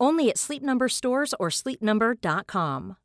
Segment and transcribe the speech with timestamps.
[0.00, 2.96] Only at Sleep Number stores or sleepnumber.com.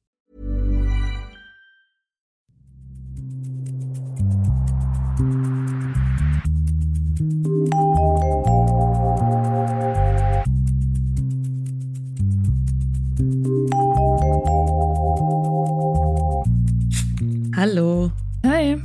[17.56, 18.14] Hallo.
[18.44, 18.78] Hi.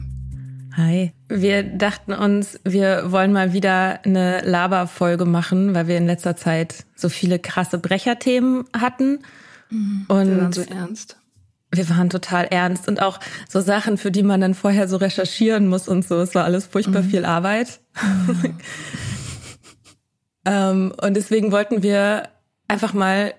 [0.75, 1.14] Hi.
[1.29, 6.85] Wir dachten uns, wir wollen mal wieder eine Laberfolge machen, weil wir in letzter Zeit
[6.95, 9.21] so viele krasse Brecherthemen hatten.
[9.71, 11.17] Und Wir waren so ernst.
[11.73, 13.19] wir waren total ernst und auch
[13.49, 16.21] so Sachen, für die man dann vorher so recherchieren muss und so.
[16.21, 17.81] Es war alles furchtbar viel Arbeit.
[20.45, 22.29] ähm, und deswegen wollten wir
[22.69, 23.35] einfach mal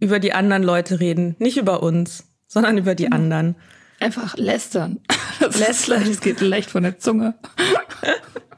[0.00, 1.34] über die anderen Leute reden.
[1.40, 3.56] Nicht über uns, sondern über die anderen.
[4.00, 5.00] Einfach lästern.
[5.40, 7.34] Das lästern, das geht leicht von der Zunge.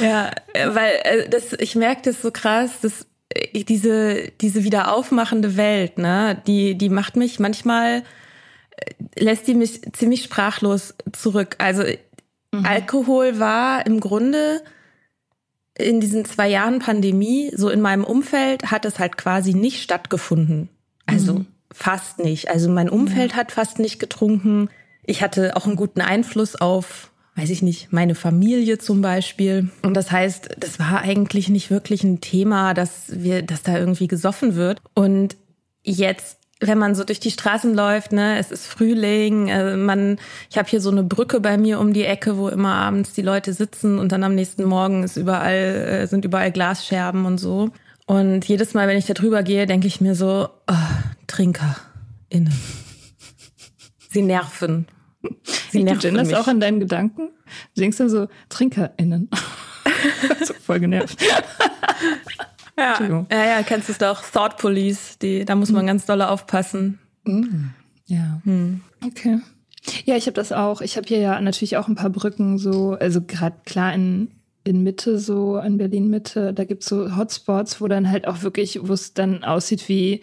[0.00, 5.56] Ja, weil äh, das, ich merke das so krass, dass äh, diese, diese wieder aufmachende
[5.56, 8.04] Welt, ne, die, die macht mich manchmal,
[8.76, 11.56] äh, lässt die mich ziemlich sprachlos zurück.
[11.58, 11.84] Also
[12.52, 14.62] Alkohol war im Grunde
[15.76, 20.68] in diesen zwei Jahren Pandemie, so in meinem Umfeld, hat es halt quasi nicht stattgefunden.
[21.06, 21.44] Also
[21.78, 22.50] fast nicht.
[22.50, 24.68] Also mein Umfeld hat fast nicht getrunken.
[25.04, 29.70] Ich hatte auch einen guten Einfluss auf, weiß ich nicht, meine Familie zum Beispiel.
[29.82, 34.08] Und das heißt, das war eigentlich nicht wirklich ein Thema, dass wir, dass da irgendwie
[34.08, 34.82] gesoffen wird.
[34.94, 35.36] Und
[35.84, 40.18] jetzt wenn man so durch die Straßen läuft, ne, es ist Frühling, äh, man,
[40.50, 43.22] ich habe hier so eine Brücke bei mir um die Ecke, wo immer abends die
[43.22, 47.70] Leute sitzen und dann am nächsten Morgen ist überall äh, sind überall Glasscherben und so.
[48.06, 50.74] Und jedes Mal, wenn ich da drüber gehe, denke ich mir so, oh,
[51.28, 52.52] TrinkerInnen.
[54.10, 54.88] Sie nerven.
[55.70, 56.40] Sie Du nerven genderst mich.
[56.40, 57.28] auch in deinen Gedanken.
[57.74, 59.28] Du denkst dann so, TrinkerInnen.
[60.44, 61.20] so voll genervt.
[62.76, 63.26] ja.
[63.30, 64.22] Ja, ja, kennst du es doch.
[64.22, 66.98] Thought Police, die, da muss man ganz doll aufpassen.
[68.06, 68.40] Ja.
[69.04, 69.38] Okay.
[70.04, 70.80] Ja, ich habe das auch.
[70.80, 74.30] Ich habe hier ja natürlich auch ein paar Brücken so, also gerade klar in,
[74.64, 78.80] in Mitte, so in Berlin Mitte, da gibt's so Hotspots, wo dann halt auch wirklich,
[78.82, 80.22] wo es dann aussieht wie,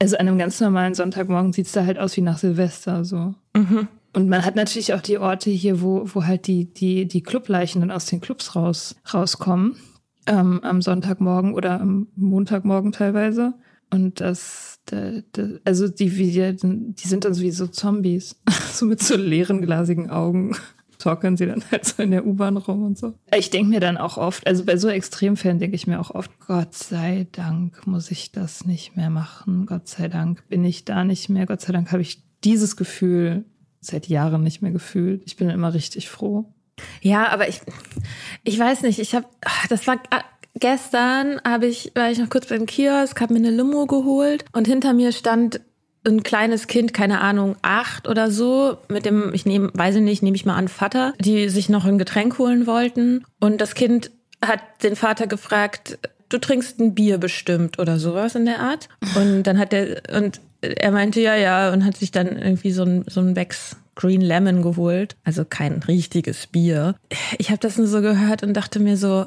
[0.00, 3.34] also an einem ganz normalen Sonntagmorgen sieht's da halt aus wie nach Silvester so.
[4.12, 7.80] Und man hat natürlich auch die Orte hier, wo, wo halt die, die, die Clubleichen
[7.80, 9.76] dann aus den Clubs raus, rauskommen.
[10.26, 13.54] Ähm, am Sonntagmorgen oder am Montagmorgen teilweise.
[13.90, 18.36] Und das, da, da, also die, wie die, die sind dann so wie so Zombies.
[18.72, 20.56] so mit so leeren, glasigen Augen.
[21.00, 23.14] Torkeln sie dann halt so in der U-Bahn rum und so.
[23.34, 26.30] Ich denke mir dann auch oft, also bei so Extremfällen denke ich mir auch oft,
[26.46, 29.66] Gott sei Dank muss ich das nicht mehr machen.
[29.66, 31.46] Gott sei Dank bin ich da nicht mehr.
[31.46, 33.44] Gott sei Dank habe ich dieses Gefühl
[33.80, 35.22] seit Jahren nicht mehr gefühlt.
[35.26, 36.52] Ich bin immer richtig froh.
[37.02, 37.60] Ja, aber ich,
[38.44, 39.26] ich weiß nicht, ich habe,
[39.68, 39.98] das war
[40.54, 44.66] gestern, habe ich, war ich noch kurz beim Kiosk, habe mir eine Limo geholt und
[44.66, 45.60] hinter mir stand
[46.06, 50.22] ein kleines Kind, keine Ahnung, acht oder so, mit dem, ich nehme, weiß ich nicht,
[50.22, 53.24] nehme ich mal an, Vater, die sich noch ein Getränk holen wollten.
[53.38, 54.10] Und das Kind
[54.42, 55.98] hat den Vater gefragt,
[56.30, 58.88] du trinkst ein Bier bestimmt oder sowas in der Art.
[59.14, 62.82] Und dann hat er, und er meinte ja, ja, und hat sich dann irgendwie so
[62.82, 65.16] ein, so ein Becks Green Lemon geholt.
[65.24, 66.94] Also kein richtiges Bier.
[67.36, 69.26] Ich habe das nur so gehört und dachte mir so,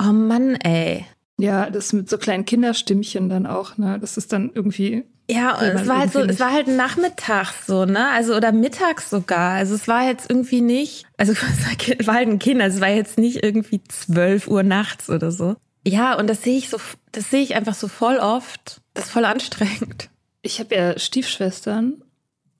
[0.00, 1.04] oh Mann, ey.
[1.38, 3.98] Ja, das mit so kleinen Kinderstimmchen dann auch, ne?
[4.00, 8.10] Das ist dann irgendwie ja, es war halt so, es war halt nachmittags so, ne?
[8.10, 9.52] Also oder mittags sogar.
[9.52, 11.32] Also es war jetzt irgendwie nicht, also
[11.98, 15.32] es war halt ein Kind, also es war jetzt nicht irgendwie 12 Uhr nachts oder
[15.32, 15.56] so.
[15.84, 16.78] Ja, und das sehe ich so,
[17.12, 18.80] das sehe ich einfach so voll oft.
[18.94, 20.10] Das ist voll anstrengend.
[20.42, 22.02] Ich habe ja Stiefschwestern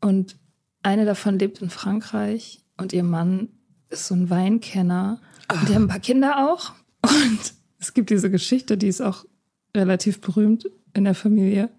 [0.01, 0.37] und
[0.83, 3.49] eine davon lebt in Frankreich und ihr Mann
[3.91, 5.21] ist so ein Weinkenner.
[5.53, 6.73] Und die haben ein paar Kinder auch.
[7.03, 7.39] Und
[7.79, 9.25] es gibt diese Geschichte, die ist auch
[9.77, 11.71] relativ berühmt in der Familie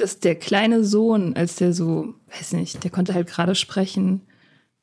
[0.00, 4.22] dass der kleine Sohn, als der so, weiß nicht, der konnte halt gerade sprechen,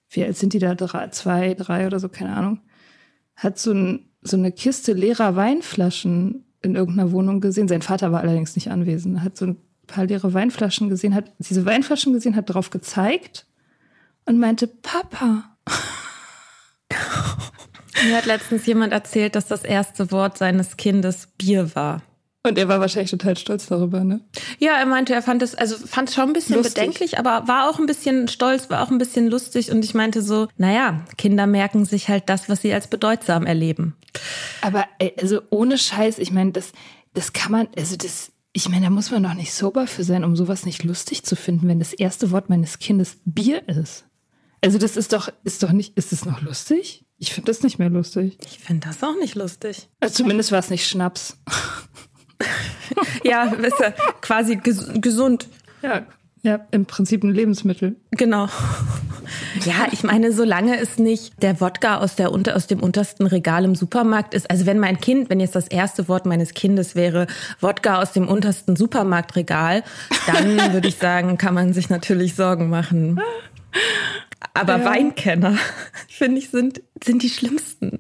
[0.10, 2.60] wie alt sind die da, drei, zwei, drei oder so, keine Ahnung,
[3.36, 7.68] hat so, ein, so eine Kiste leerer Weinflaschen in irgendeiner Wohnung gesehen.
[7.68, 11.66] Sein Vater war allerdings nicht anwesend, hat so ein paar leere Weinflaschen gesehen, hat diese
[11.66, 13.46] Weinflaschen gesehen, hat drauf gezeigt
[14.26, 15.58] und meinte, Papa.
[18.06, 22.04] Mir hat letztens jemand erzählt, dass das erste Wort seines Kindes Bier war.
[22.48, 24.22] Und er war wahrscheinlich total stolz darüber, ne?
[24.60, 26.76] Ja, er meinte, er fand es, also fand es schon ein bisschen lustig.
[26.76, 29.72] bedenklich, aber war auch ein bisschen stolz, war auch ein bisschen lustig.
[29.72, 33.96] Und ich meinte so, naja, Kinder merken sich halt das, was sie als bedeutsam erleben.
[34.62, 34.86] Aber
[35.20, 36.72] also ohne Scheiß, ich meine, das,
[37.14, 40.24] das kann man, also das, ich meine, da muss man doch nicht sober für sein,
[40.24, 44.06] um sowas nicht lustig zu finden, wenn das erste Wort meines Kindes Bier ist.
[44.62, 47.06] Also das ist doch, ist doch nicht, ist es noch lustig?
[47.20, 48.38] Ich finde das nicht mehr lustig.
[48.46, 49.90] Ich finde das auch nicht lustig.
[50.00, 51.38] Also zumindest war es nicht Schnaps.
[53.24, 53.92] ja, ist ja
[54.22, 55.48] quasi ges gesund.
[55.82, 56.06] Ja,
[56.44, 57.98] ja, im Prinzip ein Lebensmittel.
[58.12, 58.48] Genau.
[59.66, 63.66] Ja, ich meine, solange es nicht der Wodka aus, der, unter, aus dem untersten Regal
[63.66, 67.28] im Supermarkt ist, also wenn mein Kind, wenn jetzt das erste Wort meines Kindes wäre
[67.60, 69.84] Wodka aus dem untersten Supermarktregal,
[70.28, 73.20] dann würde ich sagen, kann man sich natürlich Sorgen machen.
[74.54, 74.86] Aber ja.
[74.86, 75.58] Weinkenner,
[76.08, 78.00] finde ich, sind, sind die schlimmsten.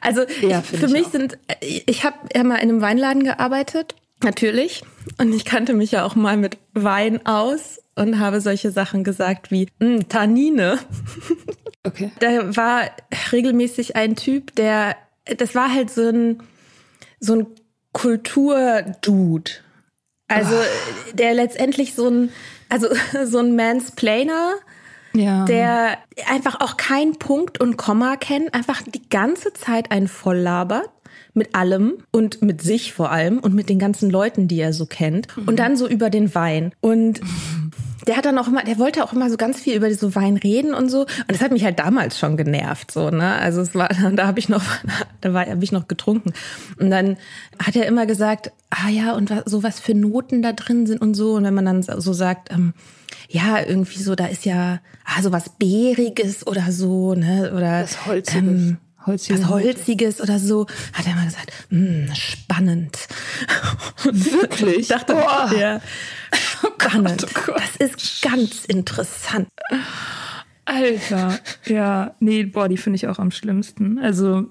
[0.00, 1.12] Also ja, ich, für mich auch.
[1.12, 4.82] sind, ich habe ja mal in einem Weinladen gearbeitet, natürlich.
[5.18, 9.50] Und ich kannte mich ja auch mal mit Wein aus und habe solche Sachen gesagt
[9.50, 10.78] wie hm, Tannine.
[11.82, 12.12] Okay.
[12.20, 12.90] Da war
[13.32, 14.96] regelmäßig ein Typ, der,
[15.38, 16.42] das war halt so ein,
[17.20, 17.46] so ein
[17.92, 19.50] Kulturdude.
[20.28, 21.14] Also oh.
[21.14, 22.32] der letztendlich so ein,
[22.68, 22.88] also
[23.24, 24.56] so ein Mansplainer,
[25.12, 25.44] ja.
[25.44, 25.98] der
[26.28, 30.90] einfach auch keinen Punkt und Komma kennt, einfach die ganze Zeit einen voll labert
[31.34, 34.86] mit allem und mit sich vor allem und mit den ganzen Leuten, die er so
[34.86, 35.48] kennt mhm.
[35.48, 37.20] und dann so über den Wein und
[38.06, 40.36] der hat dann auch immer, der wollte auch immer so ganz viel über so Wein
[40.36, 41.00] reden und so.
[41.02, 43.34] Und das hat mich halt damals schon genervt, so, ne?
[43.36, 44.62] Also es war, da habe ich noch,
[45.20, 46.32] da war, habe ich noch getrunken.
[46.78, 47.16] Und dann
[47.62, 51.00] hat er immer gesagt, ah ja, und was, so was für Noten da drin sind
[51.00, 51.34] und so.
[51.34, 52.72] Und wenn man dann so sagt, ähm,
[53.28, 57.52] ja, irgendwie so, da ist ja ah, so was Bäriges oder so, ne?
[57.54, 58.42] Oder das Holziges.
[58.42, 59.42] Ähm, Holziges.
[59.42, 63.08] Was Holziges oder so, hat er mal gesagt, hm, spannend.
[64.04, 64.78] Wirklich?
[64.80, 65.50] ich dachte, Boah.
[65.58, 65.80] ja,
[66.32, 67.24] spannend.
[67.24, 67.62] Oh Gott, oh Gott.
[67.78, 69.48] Das ist ganz interessant.
[70.66, 73.98] Alter, ja, nee, boah, die finde ich auch am schlimmsten.
[73.98, 74.46] Also,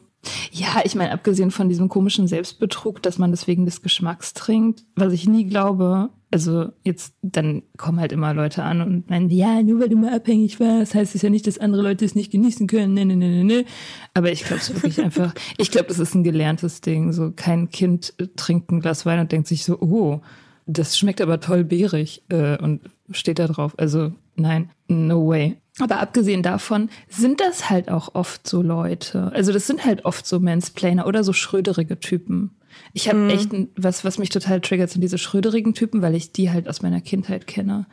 [0.52, 5.14] ja, ich meine, abgesehen von diesem komischen Selbstbetrug, dass man deswegen des Geschmacks trinkt, was
[5.14, 9.80] ich nie glaube, also jetzt, dann kommen halt immer Leute an und meinen, ja, nur
[9.80, 12.68] weil du mal abhängig warst, heißt es ja nicht, dass andere Leute es nicht genießen
[12.68, 12.94] können.
[12.94, 13.66] Nee, nee, nee, nee, nee.
[14.14, 17.14] Aber ich glaube es wirklich einfach, ich glaube, das ist ein gelerntes Ding.
[17.14, 20.22] So kein Kind trinkt ein Glas Wein und denkt sich so, oh,
[20.68, 23.74] das schmeckt aber toll beerig äh, und steht da drauf.
[23.78, 25.58] Also nein, no way.
[25.80, 29.32] Aber abgesehen davon sind das halt auch oft so Leute.
[29.34, 32.52] Also das sind halt oft so Mansplainer oder so schröderige Typen.
[32.94, 33.30] Ich habe mhm.
[33.30, 36.82] echt was, was mich total triggert, sind diese schröderigen Typen, weil ich die halt aus
[36.82, 37.86] meiner Kindheit kenne.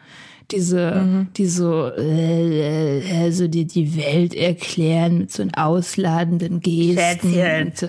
[0.52, 1.28] Diese, mhm.
[1.36, 7.72] die so, äh, äh, so die, die Welt erklären mit so einen ausladenden Gesten.
[7.74, 7.88] So.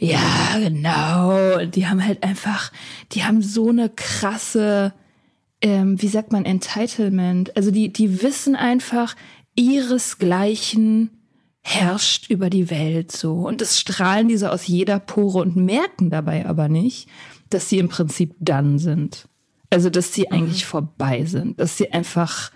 [0.00, 1.60] Ja, genau.
[1.62, 2.72] Und die haben halt einfach,
[3.12, 4.92] die haben so eine krasse,
[5.64, 7.56] ähm, wie sagt man, Entitlement.
[7.56, 9.16] Also die, die wissen einfach
[9.56, 11.10] ihresgleichen
[11.62, 13.36] herrscht über die Welt so.
[13.36, 17.08] Und das strahlen diese aus jeder Pore und merken dabei aber nicht,
[17.48, 19.26] dass sie im Prinzip dann sind.
[19.70, 20.36] Also, dass sie mhm.
[20.36, 21.58] eigentlich vorbei sind.
[21.58, 22.52] Dass sie einfach,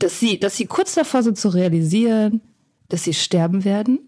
[0.00, 2.40] dass sie, dass sie kurz davor sind zu realisieren,
[2.88, 4.00] dass sie sterben werden.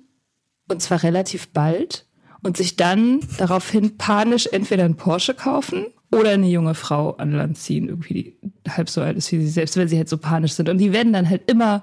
[0.69, 2.09] Und zwar relativ bald.
[2.43, 7.59] Und sich dann daraufhin panisch entweder einen Porsche kaufen oder eine junge Frau an Land
[7.59, 10.53] ziehen, irgendwie die halb so alt ist wie sie selbst, wenn sie halt so panisch
[10.53, 10.69] sind.
[10.69, 11.83] Und die werden dann halt immer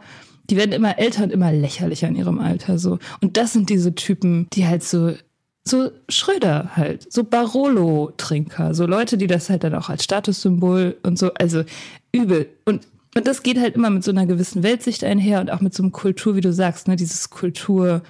[0.49, 2.97] die werden immer älter und immer lächerlicher in ihrem Alter so.
[3.21, 5.13] Und das sind diese Typen, die halt so
[5.63, 11.19] so Schröder halt, so Barolo-Trinker, so Leute, die das halt dann auch als Statussymbol und
[11.19, 11.63] so, also
[12.11, 12.49] übel.
[12.65, 15.73] Und, und das geht halt immer mit so einer gewissen Weltsicht einher und auch mit
[15.73, 18.01] so einem Kultur, wie du sagst, ne, dieses Kultur,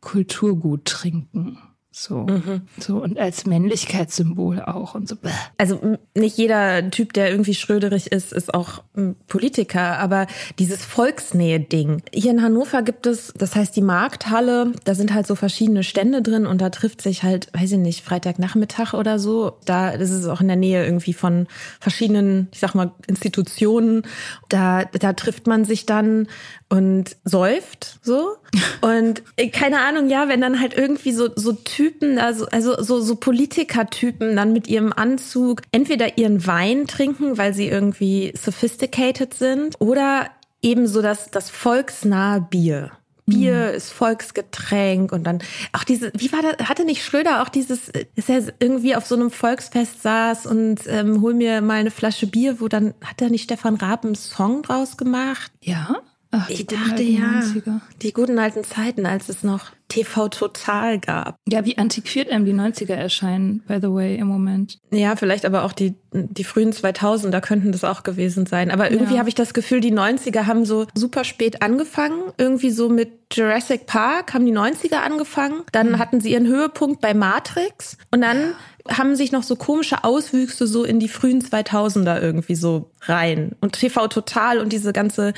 [0.00, 1.58] Kulturgut trinken.
[1.98, 2.60] So, mhm.
[2.78, 5.16] so und als Männlichkeitssymbol auch und so.
[5.56, 8.82] Also nicht jeder Typ, der irgendwie schröderig ist, ist auch
[9.28, 10.26] Politiker, aber
[10.58, 12.02] dieses Volksnähe-Ding.
[12.12, 16.20] Hier in Hannover gibt es, das heißt die Markthalle, da sind halt so verschiedene Stände
[16.20, 19.56] drin und da trifft sich halt, weiß ich nicht, Freitagnachmittag oder so.
[19.64, 21.46] Da ist es auch in der Nähe irgendwie von
[21.80, 24.02] verschiedenen, ich sag mal, Institutionen.
[24.50, 26.28] Da, da trifft man sich dann
[26.68, 28.36] und säuft so.
[28.80, 33.00] Und äh, keine Ahnung, ja, wenn dann halt irgendwie so, so Typen, also, also so,
[33.00, 39.80] so Politikertypen dann mit ihrem Anzug entweder ihren Wein trinken, weil sie irgendwie sophisticated sind,
[39.80, 40.28] oder
[40.62, 42.92] eben so das, das volksnahe Bier.
[43.26, 43.76] Bier mhm.
[43.76, 45.40] ist Volksgetränk und dann
[45.72, 49.16] auch diese, wie war das, hatte nicht Schröder auch dieses, dass er irgendwie auf so
[49.16, 53.30] einem Volksfest saß und ähm, hol mir mal eine Flasche Bier, wo dann hat er
[53.30, 55.50] nicht Stefan Raab einen Song draus gemacht?
[55.60, 55.96] Ja.
[56.38, 57.80] Ach, ich dachte ja, 90er.
[58.02, 61.36] die guten alten Zeiten, als es noch TV Total gab.
[61.48, 64.78] Ja, wie antiquiert einem die 90er erscheinen, by the way, im Moment.
[64.90, 68.70] Ja, vielleicht aber auch die, die frühen 2000er könnten das auch gewesen sein.
[68.70, 69.20] Aber irgendwie ja.
[69.20, 72.32] habe ich das Gefühl, die 90er haben so super spät angefangen.
[72.36, 75.62] Irgendwie so mit Jurassic Park haben die 90er angefangen.
[75.72, 75.98] Dann mhm.
[75.98, 77.96] hatten sie ihren Höhepunkt bei Matrix.
[78.10, 78.54] Und dann
[78.88, 78.98] ja.
[78.98, 83.54] haben sich noch so komische Auswüchse so in die frühen 2000er irgendwie so rein.
[83.60, 85.32] Und TV Total und diese ganze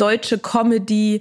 [0.00, 1.20] deutsche Comedy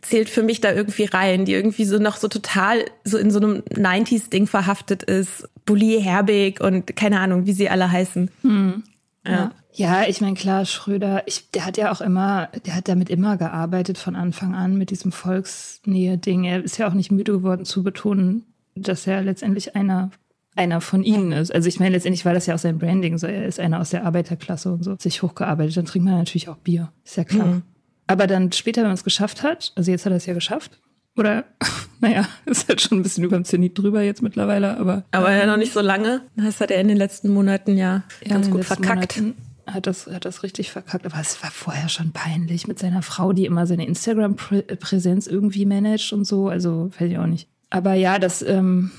[0.00, 3.38] zählt für mich da irgendwie rein, die irgendwie so noch so total so in so
[3.38, 5.48] einem 90s-Ding verhaftet ist.
[5.64, 8.30] Bully Herbig und keine Ahnung, wie sie alle heißen.
[8.42, 8.82] Hm.
[9.26, 9.52] Ja.
[9.74, 13.38] Ja, ich meine, klar, Schröder, ich, der hat ja auch immer, der hat damit immer
[13.38, 16.44] gearbeitet von Anfang an mit diesem Volksnähe-Ding.
[16.44, 20.10] Er ist ja auch nicht müde geworden zu betonen, dass er letztendlich einer
[20.54, 21.54] einer von ihnen ist.
[21.54, 23.16] Also ich meine, letztendlich war das ja auch sein Branding.
[23.16, 25.76] So, er ist einer aus der Arbeiterklasse und so, sich hochgearbeitet.
[25.78, 26.92] Dann trinkt man natürlich auch Bier.
[27.04, 27.46] Ist ja klar.
[27.46, 27.62] Mhm.
[28.06, 30.80] Aber dann später, wenn man es geschafft hat, also jetzt hat er es ja geschafft,
[31.16, 31.44] oder,
[32.00, 35.04] naja, ist halt schon ein bisschen über dem Zenit drüber jetzt mittlerweile, aber.
[35.10, 36.22] Aber ähm, ja noch nicht so lange.
[36.36, 39.16] Das hat er in den letzten Monaten ja, ja ganz gut verkackt.
[39.16, 39.34] Monaten
[39.66, 41.06] hat das, hat das richtig verkackt.
[41.06, 46.12] Aber es war vorher schon peinlich mit seiner Frau, die immer seine Instagram-Präsenz irgendwie managt
[46.12, 46.48] und so.
[46.48, 47.48] Also, weiß ich auch nicht.
[47.70, 48.90] Aber ja, das, ähm,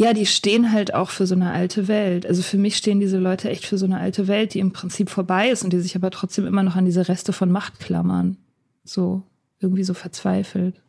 [0.00, 2.24] ja, die stehen halt auch für so eine alte Welt.
[2.24, 5.10] Also für mich stehen diese Leute echt für so eine alte Welt, die im Prinzip
[5.10, 8.38] vorbei ist und die sich aber trotzdem immer noch an diese Reste von Macht klammern
[8.82, 9.22] so
[9.60, 10.80] irgendwie so verzweifelt.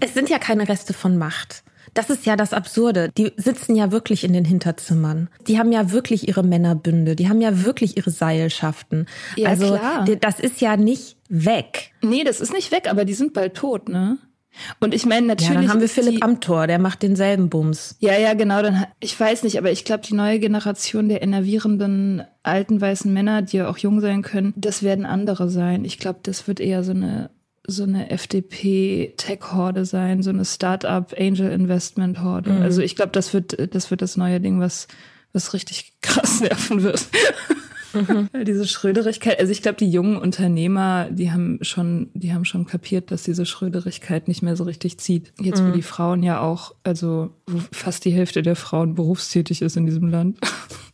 [0.00, 1.64] Es sind ja keine Reste von Macht.
[1.94, 3.10] Das ist ja das Absurde.
[3.18, 5.28] Die sitzen ja wirklich in den Hinterzimmern.
[5.46, 7.16] Die haben ja wirklich ihre Männerbünde.
[7.16, 9.06] Die haben ja wirklich ihre Seilschaften.
[9.36, 10.04] Ja, also klar.
[10.20, 11.92] das ist ja nicht weg.
[12.00, 14.18] Nee, das ist nicht weg, aber die sind bald tot, ne?
[14.80, 15.54] Und ich meine natürlich.
[15.54, 17.96] Ja, dann haben wir Philipp die, Amthor, der macht denselben Bums.
[18.00, 18.62] Ja, ja, genau.
[18.62, 23.42] Dann, ich weiß nicht, aber ich glaube, die neue Generation der enervierenden alten weißen Männer,
[23.42, 25.84] die ja auch jung sein können, das werden andere sein.
[25.84, 27.30] Ich glaube, das wird eher so eine
[27.64, 32.50] so eine FDP-Tech-Horde sein, so eine Startup-Angel-Investment-Horde.
[32.50, 32.62] Mhm.
[32.62, 34.88] Also ich glaube, das wird, das wird das neue Ding, was,
[35.32, 37.06] was richtig krass nerven wird.
[37.94, 38.28] Mhm.
[38.44, 43.10] diese Schröderigkeit, also ich glaube, die jungen Unternehmer, die haben schon, die haben schon kapiert,
[43.10, 45.32] dass diese Schröderigkeit nicht mehr so richtig zieht.
[45.40, 45.68] Jetzt, mhm.
[45.68, 49.86] wo die Frauen ja auch, also wo fast die Hälfte der Frauen berufstätig ist in
[49.86, 50.38] diesem Land.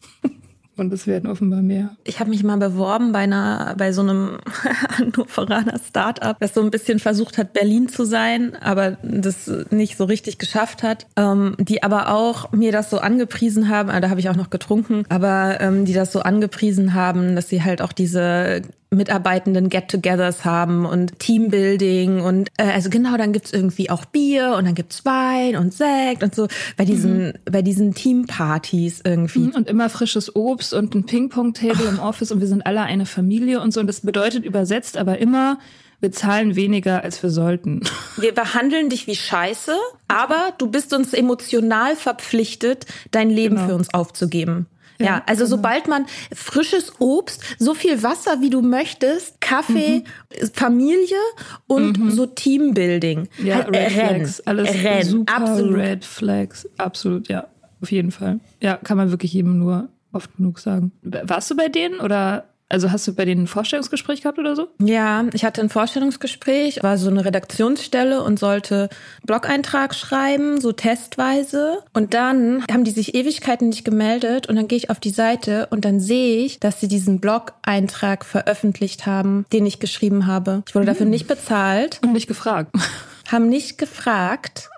[0.79, 1.97] Und es werden offenbar mehr.
[2.05, 4.39] Ich habe mich mal beworben bei einer, bei so einem
[4.97, 10.05] Hannoveraner Startup, das so ein bisschen versucht hat, Berlin zu sein, aber das nicht so
[10.05, 11.07] richtig geschafft hat.
[11.17, 14.51] Ähm, die aber auch mir das so angepriesen haben, also da habe ich auch noch
[14.51, 20.45] getrunken, aber ähm, die das so angepriesen haben, dass sie halt auch diese Mitarbeitenden Get-togethers
[20.45, 25.05] haben und Teambuilding und äh, also genau, dann gibt's irgendwie auch Bier und dann gibt's
[25.05, 27.33] Wein und Sekt und so bei diesen, mhm.
[27.45, 29.41] bei diesen Teampartys irgendwie.
[29.41, 33.05] Mhm, und immer frisches Obst und ein Ping-Pong-Table im Office und wir sind alle eine
[33.05, 33.81] Familie und so.
[33.81, 35.59] Und das bedeutet übersetzt aber immer,
[36.01, 37.83] wir zahlen weniger, als wir sollten.
[38.17, 39.77] Wir behandeln dich wie Scheiße,
[40.07, 43.69] aber du bist uns emotional verpflichtet, dein Leben genau.
[43.69, 44.67] für uns aufzugeben.
[44.99, 45.57] Ja, ja also genau.
[45.57, 50.05] sobald man frisches Obst, so viel Wasser wie du möchtest, Kaffee,
[50.41, 50.51] mhm.
[50.53, 51.17] Familie
[51.67, 52.11] und mhm.
[52.11, 53.29] so Teambuilding.
[53.43, 55.77] Ja, halt, Red Renn, Flags, alles Renn, super absolut.
[55.77, 57.47] Red Flags, absolut, ja,
[57.81, 58.41] auf jeden Fall.
[58.61, 60.93] Ja, kann man wirklich jedem nur oft genug sagen.
[61.03, 64.69] Warst du bei denen oder also hast du bei denen ein Vorstellungsgespräch gehabt oder so?
[64.79, 68.91] Ja, ich hatte ein Vorstellungsgespräch, war so eine Redaktionsstelle und sollte
[69.25, 71.83] Blog-Eintrag schreiben, so testweise.
[71.95, 75.69] Und dann haben die sich Ewigkeiten nicht gemeldet und dann gehe ich auf die Seite
[75.71, 80.63] und dann sehe ich, dass sie diesen Blog-Eintrag veröffentlicht haben, den ich geschrieben habe.
[80.67, 81.11] Ich wurde dafür hm.
[81.11, 82.01] nicht bezahlt.
[82.03, 82.71] Und nicht gefragt.
[83.31, 84.71] Haben nicht gefragt.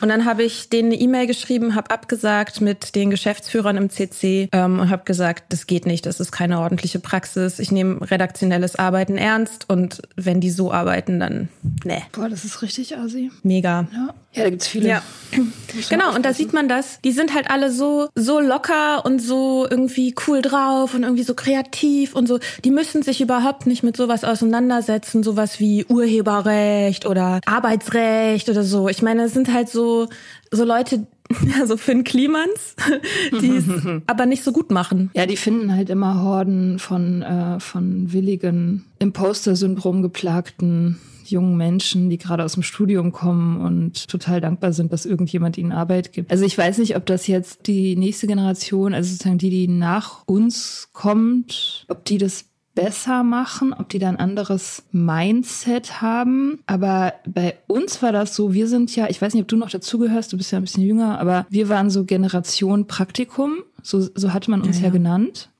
[0.00, 4.48] Und dann habe ich denen eine E-Mail geschrieben, habe abgesagt mit den Geschäftsführern im CC
[4.52, 7.58] ähm, und habe gesagt, das geht nicht, das ist keine ordentliche Praxis.
[7.58, 11.48] Ich nehme redaktionelles Arbeiten ernst und wenn die so arbeiten, dann
[11.84, 12.02] ne.
[12.12, 13.30] Boah, das ist richtig assi.
[13.42, 13.88] Mega.
[13.92, 14.14] Ja.
[14.36, 14.88] Ja, da gibt's viele.
[14.88, 15.02] Ja.
[15.88, 17.00] genau, und da sieht man das.
[17.02, 21.34] Die sind halt alle so, so locker und so irgendwie cool drauf und irgendwie so
[21.34, 22.38] kreativ und so.
[22.62, 28.88] Die müssen sich überhaupt nicht mit sowas auseinandersetzen, sowas wie Urheberrecht oder Arbeitsrecht oder so.
[28.88, 30.08] Ich meine, es sind halt so,
[30.50, 31.06] so Leute,
[31.58, 32.76] also Finn Klimans,
[33.40, 33.64] die es
[34.06, 35.10] aber nicht so gut machen.
[35.14, 41.00] Ja, die finden halt immer Horden von, äh, von willigen, Imposter-Syndrom geplagten
[41.30, 45.72] jungen Menschen, die gerade aus dem Studium kommen und total dankbar sind, dass irgendjemand ihnen
[45.72, 46.30] Arbeit gibt.
[46.30, 50.22] Also ich weiß nicht, ob das jetzt die nächste Generation, also sozusagen die, die nach
[50.26, 56.60] uns kommt, ob die das besser machen, ob die da ein anderes Mindset haben.
[56.66, 59.70] Aber bei uns war das so, wir sind ja, ich weiß nicht, ob du noch
[59.70, 64.32] dazugehörst, du bist ja ein bisschen jünger, aber wir waren so Generation Praktikum, so, so
[64.32, 64.88] hatte man uns ja, ja.
[64.88, 65.50] ja genannt.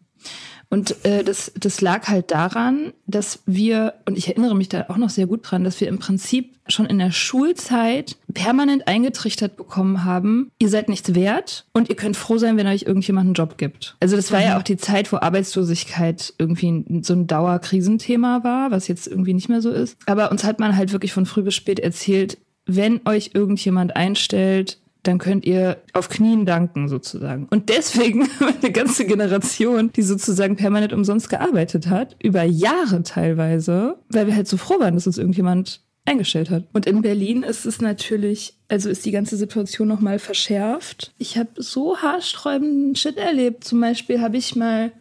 [0.69, 4.97] Und äh, das, das lag halt daran, dass wir, und ich erinnere mich da auch
[4.97, 10.05] noch sehr gut dran, dass wir im Prinzip schon in der Schulzeit permanent eingetrichtert bekommen
[10.05, 13.59] haben, ihr seid nichts wert und ihr könnt froh sein, wenn euch irgendjemand einen Job
[13.59, 13.97] gibt.
[14.01, 14.47] Also das war mhm.
[14.47, 19.49] ja auch die Zeit, wo Arbeitslosigkeit irgendwie so ein Dauerkrisenthema war, was jetzt irgendwie nicht
[19.49, 19.97] mehr so ist.
[20.07, 24.79] Aber uns hat man halt wirklich von früh bis spät erzählt, wenn euch irgendjemand einstellt,
[25.07, 27.47] dann könnt ihr auf Knien danken sozusagen.
[27.51, 28.29] Und deswegen
[28.63, 34.49] eine ganze Generation, die sozusagen permanent umsonst gearbeitet hat, über Jahre teilweise, weil wir halt
[34.49, 36.65] so froh waren, dass uns irgendjemand eingestellt hat.
[36.73, 41.13] Und in Berlin ist es natürlich, also ist die ganze Situation nochmal verschärft.
[41.19, 43.65] Ich habe so haarsträubenden Shit erlebt.
[43.65, 44.93] Zum Beispiel habe ich mal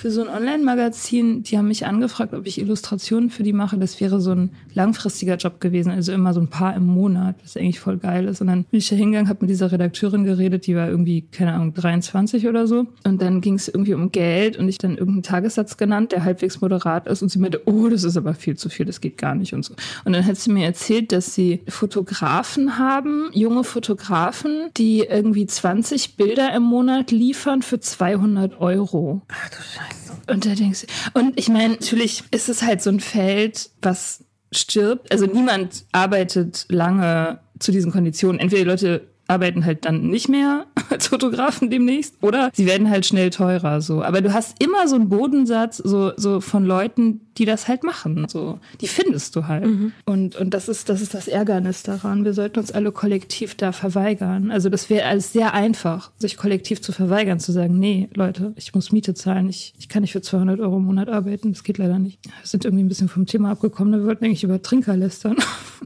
[0.00, 3.76] für so ein Online-Magazin, die haben mich angefragt, ob ich Illustrationen für die mache.
[3.76, 7.58] Das wäre so ein langfristiger Job gewesen, also immer so ein paar im Monat, was
[7.58, 8.40] eigentlich voll geil ist.
[8.40, 11.52] Und dann bin ich da hingegangen, habe mit dieser Redakteurin geredet, die war irgendwie, keine
[11.52, 12.86] Ahnung, 23 oder so.
[13.04, 16.62] Und dann ging es irgendwie um Geld und ich dann irgendeinen Tagessatz genannt, der halbwegs
[16.62, 17.20] moderat ist.
[17.20, 19.66] Und sie meinte, oh, das ist aber viel zu viel, das geht gar nicht und
[19.66, 19.74] so.
[20.06, 26.16] Und dann hat sie mir erzählt, dass sie Fotografen haben, junge Fotografen, die irgendwie 20
[26.16, 29.20] Bilder im Monat liefern für 200 Euro.
[29.28, 29.89] Ach du Scheiße.
[30.26, 34.24] Und da denkst du, und ich meine, natürlich ist es halt so ein Feld, was
[34.52, 35.12] stirbt.
[35.12, 38.40] Also niemand arbeitet lange zu diesen Konditionen.
[38.40, 43.06] Entweder die Leute arbeiten halt dann nicht mehr als Fotografen demnächst oder sie werden halt
[43.06, 44.02] schnell teurer so.
[44.02, 48.26] Aber du hast immer so einen Bodensatz so so von Leuten, die das halt machen.
[48.28, 49.64] So, die findest du halt.
[49.66, 49.92] Mhm.
[50.04, 52.24] Und und das ist das ist das Ärgernis daran.
[52.24, 54.50] Wir sollten uns alle kollektiv da verweigern.
[54.50, 58.74] Also das wäre alles sehr einfach, sich kollektiv zu verweigern, zu sagen, nee, Leute, ich
[58.74, 61.78] muss Miete zahlen, ich, ich kann nicht für 200 Euro im Monat arbeiten, das geht
[61.78, 62.18] leider nicht.
[62.24, 64.00] Wir sind irgendwie ein bisschen vom Thema abgekommen.
[64.00, 65.36] Wir wollten eigentlich über Trinker lästern.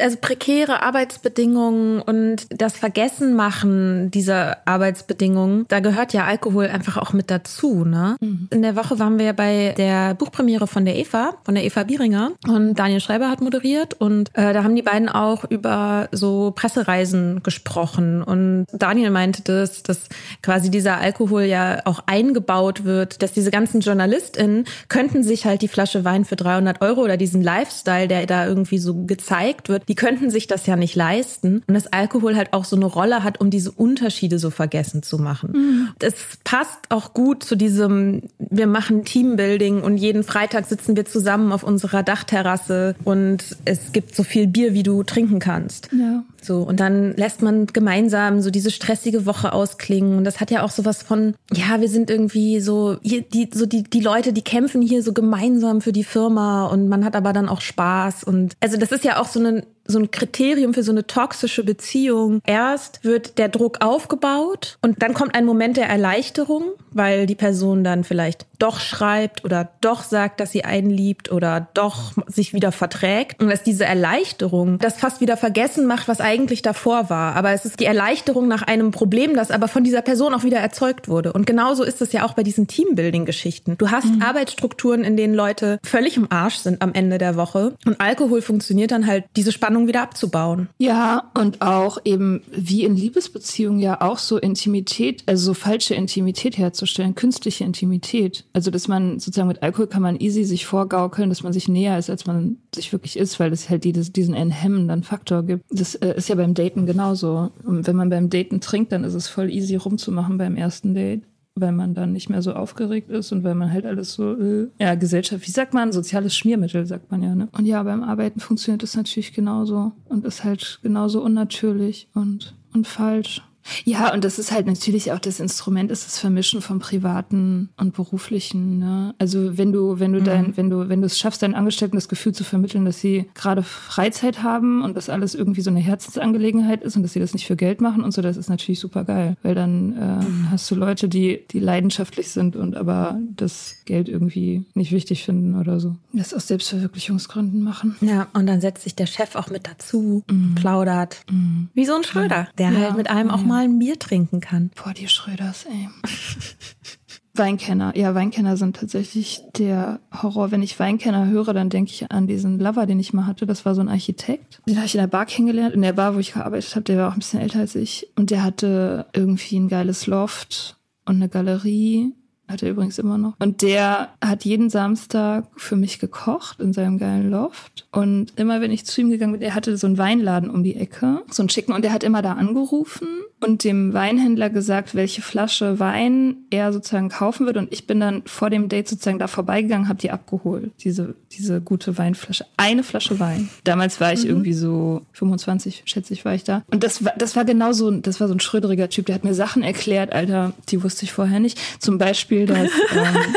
[0.00, 7.12] Also prekäre Arbeitsbedingungen und das Vergessen machen dieser Arbeitsbedingungen, da gehört ja Alkohol einfach auch
[7.12, 7.84] mit dazu.
[7.84, 8.16] Ne?
[8.20, 8.48] Mhm.
[8.50, 12.32] In der Woche waren wir bei der Buchpremiere von der Eva, von der Eva Bieringer
[12.46, 17.42] und Daniel Schreiber hat moderiert und äh, da haben die beiden auch über so Pressereisen
[17.42, 20.08] gesprochen und Daniel meinte das, dass
[20.42, 25.68] quasi dieser Alkohol ja auch eingebaut wird, dass diese ganzen JournalistInnen könnten sich halt die
[25.68, 29.94] Flasche Wein für 300 Euro oder diesen Lifestyle, der da irgendwie so gezeigt wird, die
[29.94, 33.40] könnten sich das ja nicht leisten und dass Alkohol halt auch so eine Rolle hat,
[33.40, 35.50] um diese Unterschiede so vergessen zu machen.
[35.52, 35.88] Mhm.
[35.98, 41.52] Das passt auch gut zu diesem, wir machen Teambuilding und jeden Freitag sitzen wir zusammen
[41.52, 45.88] auf unserer Dachterrasse und es gibt so viel Bier, wie du trinken kannst.
[45.92, 46.22] Ja.
[46.44, 50.18] So, und dann lässt man gemeinsam so diese stressige Woche ausklingen.
[50.18, 53.66] Und das hat ja auch sowas von, ja, wir sind irgendwie so, hier, die, so
[53.66, 57.32] die, die Leute, die kämpfen hier so gemeinsam für die Firma und man hat aber
[57.32, 58.24] dann auch Spaß.
[58.24, 61.64] Und also das ist ja auch so eine so ein Kriterium für so eine toxische
[61.64, 62.40] Beziehung.
[62.46, 67.84] Erst wird der Druck aufgebaut und dann kommt ein Moment der Erleichterung, weil die Person
[67.84, 72.72] dann vielleicht doch schreibt oder doch sagt, dass sie einen liebt oder doch sich wieder
[72.72, 73.42] verträgt.
[73.42, 77.36] Und dass diese Erleichterung das fast wieder vergessen macht, was eigentlich eigentlich davor war.
[77.36, 80.58] Aber es ist die Erleichterung nach einem Problem, das aber von dieser Person auch wieder
[80.58, 81.32] erzeugt wurde.
[81.32, 83.76] Und genauso ist es ja auch bei diesen Teambuilding-Geschichten.
[83.78, 84.22] Du hast mhm.
[84.22, 87.74] Arbeitsstrukturen, in denen Leute völlig im Arsch sind am Ende der Woche.
[87.86, 90.68] Und Alkohol funktioniert dann halt, diese Spannung wieder abzubauen.
[90.78, 96.58] Ja, und auch eben wie in Liebesbeziehungen ja auch so Intimität, also so falsche Intimität
[96.58, 98.44] herzustellen, künstliche Intimität.
[98.52, 101.98] Also, dass man sozusagen mit Alkohol kann man easy sich vorgaukeln, dass man sich näher
[101.98, 105.64] ist, als man sich wirklich ist, weil es halt dieses, diesen enthemmenden Faktor gibt.
[105.70, 107.50] Das äh, ist ja beim Daten genauso.
[107.64, 111.22] Und wenn man beim Daten trinkt, dann ist es voll easy rumzumachen beim ersten Date
[111.56, 114.68] weil man dann nicht mehr so aufgeregt ist und weil man halt alles so, äh,
[114.80, 117.48] ja, Gesellschaft, wie sagt man, soziales Schmiermittel, sagt man ja, ne?
[117.52, 122.86] Und ja, beim Arbeiten funktioniert das natürlich genauso und ist halt genauso unnatürlich und, und
[122.86, 123.42] falsch.
[123.84, 127.94] Ja, und das ist halt natürlich auch das Instrument, ist das Vermischen von privaten und
[127.94, 128.78] beruflichen.
[128.78, 129.14] Ne?
[129.18, 130.24] Also wenn du, wenn du mhm.
[130.24, 133.26] dein, wenn du, wenn du es schaffst, deinen Angestellten das Gefühl zu vermitteln, dass sie
[133.34, 137.32] gerade Freizeit haben und dass alles irgendwie so eine Herzensangelegenheit ist und dass sie das
[137.32, 139.36] nicht für Geld machen und so, das ist natürlich super geil.
[139.42, 140.50] Weil dann äh, mhm.
[140.50, 145.58] hast du Leute, die, die leidenschaftlich sind und aber das Geld irgendwie nicht wichtig finden
[145.58, 145.96] oder so.
[146.12, 147.96] Das aus Selbstverwirklichungsgründen machen.
[148.00, 150.54] Ja, und dann setzt sich der Chef auch mit dazu, mhm.
[150.54, 151.24] plaudert.
[151.30, 151.68] Mhm.
[151.74, 152.78] Wie so ein Schröder, der ja.
[152.78, 154.72] halt mit einem auch mal mal ein Bier trinken kann.
[154.74, 155.88] Boah, die Schröders, ey.
[157.36, 157.96] Weinkenner.
[157.96, 160.50] Ja, Weinkenner sind tatsächlich der Horror.
[160.50, 163.46] Wenn ich Weinkenner höre, dann denke ich an diesen Lover, den ich mal hatte.
[163.46, 164.60] Das war so ein Architekt.
[164.66, 165.74] Den habe ich in der Bar kennengelernt.
[165.74, 168.08] In der Bar, wo ich gearbeitet habe, der war auch ein bisschen älter als ich.
[168.16, 172.12] Und der hatte irgendwie ein geiles Loft und eine Galerie
[172.48, 173.34] hat er übrigens immer noch.
[173.38, 177.86] Und der hat jeden Samstag für mich gekocht in seinem geilen Loft.
[177.90, 180.76] Und immer wenn ich zu ihm gegangen bin, er hatte so einen Weinladen um die
[180.76, 181.72] Ecke, so einen schicken.
[181.72, 183.08] Und er hat immer da angerufen
[183.44, 187.56] und dem Weinhändler gesagt, welche Flasche Wein er sozusagen kaufen wird.
[187.56, 191.60] Und ich bin dann vor dem Date sozusagen da vorbeigegangen, habe die abgeholt, diese, diese
[191.60, 192.46] gute Weinflasche.
[192.56, 193.48] Eine Flasche Wein.
[193.64, 194.30] Damals war ich mhm.
[194.30, 196.62] irgendwie so 25, schätze ich, war ich da.
[196.70, 199.24] Und das war, das war genau so, das war so ein schröderiger Typ, der hat
[199.24, 201.58] mir Sachen erklärt, Alter, die wusste ich vorher nicht.
[201.78, 202.70] Zum Beispiel, dass...
[202.94, 203.34] Ähm,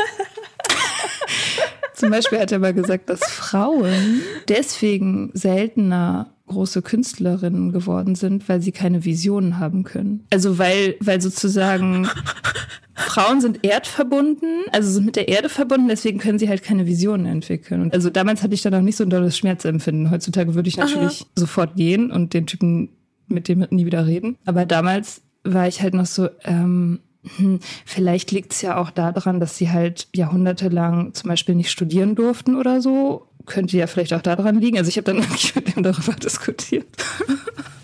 [1.94, 8.62] zum Beispiel hat er mal gesagt, dass Frauen deswegen seltener große Künstlerinnen geworden sind, weil
[8.62, 10.24] sie keine Visionen haben können.
[10.32, 12.08] Also weil, weil sozusagen
[12.94, 17.26] Frauen sind erdverbunden, also sind mit der Erde verbunden, deswegen können sie halt keine Visionen
[17.26, 17.82] entwickeln.
[17.82, 20.10] Und also damals hatte ich da noch nicht so ein dolles Schmerzempfinden.
[20.10, 21.30] Heutzutage würde ich natürlich Aha.
[21.36, 22.90] sofort gehen und den Typen
[23.28, 24.36] mit dem nie wieder reden.
[24.46, 27.00] Aber damals war ich halt noch so, ähm,
[27.36, 32.14] hm, vielleicht liegt es ja auch daran, dass sie halt jahrhundertelang zum Beispiel nicht studieren
[32.14, 34.78] durften oder so könnte ja vielleicht auch daran liegen.
[34.78, 36.86] Also ich habe dann wirklich mit ihm darüber diskutiert.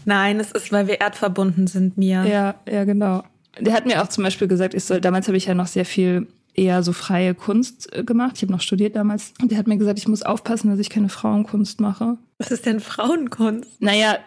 [0.04, 2.24] Nein, es ist, weil wir erdverbunden sind, Mia.
[2.24, 3.24] Ja, ja, genau.
[3.59, 5.85] Der hat mir auch zum Beispiel gesagt, ich soll, damals habe ich ja noch sehr
[5.85, 8.33] viel eher so freie Kunst äh, gemacht.
[8.37, 9.33] Ich habe noch studiert damals.
[9.40, 12.16] Und der hat mir gesagt, ich muss aufpassen, dass ich keine Frauenkunst mache.
[12.38, 13.80] Was ist denn Frauenkunst?
[13.80, 14.18] Naja,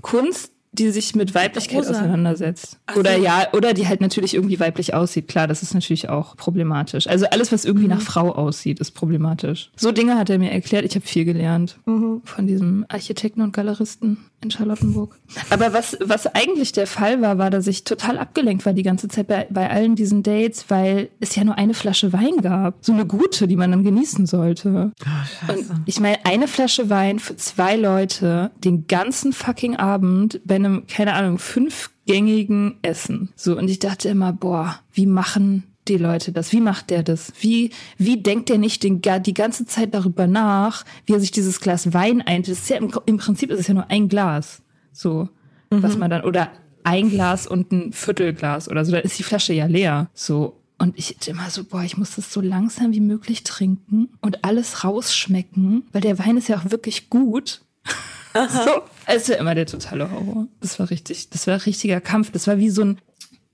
[0.00, 1.90] Kunst die sich mit Weiblichkeit Rosa.
[1.90, 2.78] auseinandersetzt.
[2.86, 3.22] Ach oder so.
[3.22, 5.28] ja, oder die halt natürlich irgendwie weiblich aussieht.
[5.28, 7.06] Klar, das ist natürlich auch problematisch.
[7.06, 7.94] Also alles, was irgendwie mhm.
[7.94, 9.70] nach Frau aussieht, ist problematisch.
[9.76, 10.84] So Dinge hat er mir erklärt.
[10.84, 12.20] Ich habe viel gelernt mhm.
[12.24, 15.18] von diesem Architekten und Galeristen in Charlottenburg.
[15.50, 19.08] Aber was, was eigentlich der Fall war, war, dass ich total abgelenkt war die ganze
[19.08, 22.76] Zeit bei, bei allen diesen Dates, weil es ja nur eine Flasche Wein gab.
[22.84, 24.92] So eine gute, die man dann genießen sollte.
[25.04, 30.56] Oh, und ich meine, eine Flasche Wein für zwei Leute den ganzen fucking Abend bei
[30.66, 33.30] einem, keine Ahnung, fünfgängigen Essen.
[33.36, 36.52] So, und ich dachte immer, boah, wie machen die Leute das?
[36.52, 37.32] Wie macht der das?
[37.40, 41.60] Wie, wie denkt der nicht den, die ganze Zeit darüber nach, wie er sich dieses
[41.60, 42.48] Glas Wein eint?
[42.48, 44.62] Das ist ja im, im Prinzip ist es ja nur ein Glas.
[44.92, 45.28] So,
[45.70, 45.82] mhm.
[45.82, 46.50] was man dann, oder
[46.84, 50.08] ein Glas und ein Viertelglas oder so, da ist die Flasche ja leer.
[50.14, 50.60] So.
[50.78, 54.84] Und ich immer so, boah, ich muss das so langsam wie möglich trinken und alles
[54.84, 57.62] rausschmecken, weil der Wein ist ja auch wirklich gut.
[58.34, 58.82] so.
[59.06, 60.48] Es war immer der totale Horror.
[60.60, 62.32] Das war richtig, das war richtiger Kampf.
[62.32, 62.98] Das war wie so ein,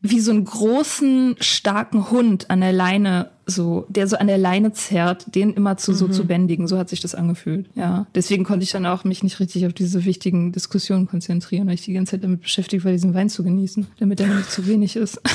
[0.01, 4.73] wie so einen großen, starken Hund an der Leine, so, der so an der Leine
[4.73, 5.97] zerrt, den immer zu, mhm.
[5.97, 6.67] so zu bändigen.
[6.67, 7.69] So hat sich das angefühlt.
[7.75, 8.07] Ja.
[8.15, 11.85] Deswegen konnte ich dann auch mich nicht richtig auf diese wichtigen Diskussionen konzentrieren, weil ich
[11.85, 14.97] die ganze Zeit damit beschäftigt war, diesen Wein zu genießen, damit er nicht zu wenig
[14.97, 15.21] ist.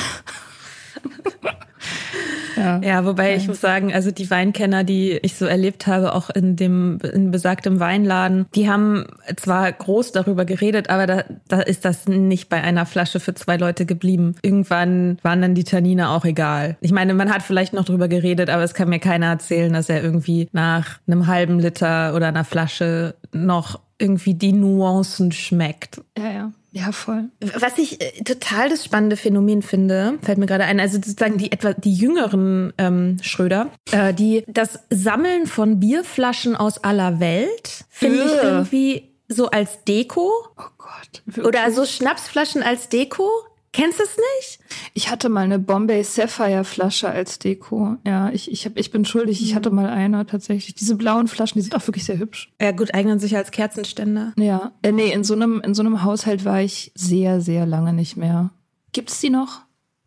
[2.58, 3.36] Ja, ja wobei ja.
[3.36, 7.30] ich muss sagen, also die Weinkenner, die ich so erlebt habe, auch in dem in
[7.30, 12.62] besagtem Weinladen, die haben zwar groß darüber geredet, aber da, da ist das nicht bei
[12.62, 14.36] einer Flasche für zwei Leute geblieben.
[14.42, 16.76] Irgendwann waren dann die Tannine auch egal.
[16.80, 19.88] Ich meine, man hat vielleicht noch drüber geredet, aber es kann mir keiner erzählen, dass
[19.88, 26.00] er irgendwie nach einem halben Liter oder einer Flasche noch irgendwie die Nuancen schmeckt.
[26.16, 26.52] Ja, ja.
[26.70, 27.24] Ja, voll.
[27.40, 31.50] Was ich äh, total das spannende Phänomen finde, fällt mir gerade ein, also sozusagen die
[31.50, 38.24] etwa die jüngeren ähm, Schröder, äh, die das Sammeln von Bierflaschen aus aller Welt finde
[38.24, 40.30] ich irgendwie so als Deko.
[40.56, 41.22] Oh Gott.
[41.24, 41.46] Wirklich?
[41.46, 43.28] Oder so Schnapsflaschen als Deko.
[43.78, 44.58] Kennst du es nicht?
[44.92, 47.94] Ich hatte mal eine Bombay Sapphire Flasche als Deko.
[48.04, 49.40] Ja, ich, ich, hab, ich bin schuldig.
[49.40, 50.74] Ich hatte mal eine tatsächlich.
[50.74, 52.52] Diese blauen Flaschen, die sind auch wirklich sehr hübsch.
[52.60, 54.32] Ja, gut, eignen sich als Kerzenständer.
[54.36, 57.92] Ja, äh, nee, in so einem, in so einem Haushalt war ich sehr, sehr lange
[57.92, 58.50] nicht mehr.
[58.90, 59.60] Gibt es die noch?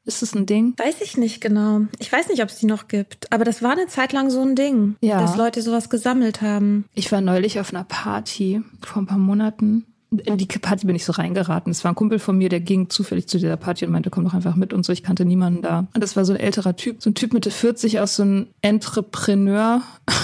[0.04, 0.74] Ist das ein Ding?
[0.78, 1.84] Weiß ich nicht genau.
[2.00, 3.32] Ich weiß nicht, ob es die noch gibt.
[3.32, 5.22] Aber das war eine Zeit lang so ein Ding, ja.
[5.22, 6.90] dass Leute sowas gesammelt haben.
[6.94, 11.06] Ich war neulich auf einer Party vor ein paar Monaten in die Party bin ich
[11.06, 11.72] so reingeraten.
[11.72, 14.26] Es war ein Kumpel von mir, der ging zufällig zu dieser Party und meinte, komm
[14.26, 14.92] doch einfach mit und so.
[14.92, 15.88] Ich kannte niemanden da.
[15.94, 18.48] Und das war so ein älterer Typ, so ein Typ Mitte 40 aus so einem
[18.62, 19.82] Entrepreneur.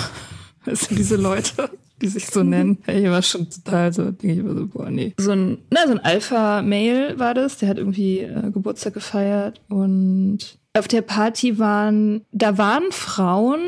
[0.65, 1.69] Das sind diese Leute,
[2.01, 2.79] die sich so nennen.
[2.87, 5.13] Ich war schon total so, denke ich immer so, boah, nee.
[5.17, 10.57] So ein, na, so ein Alpha-Mail war das, der hat irgendwie äh, Geburtstag gefeiert und
[10.77, 13.61] auf der Party waren, da waren Frauen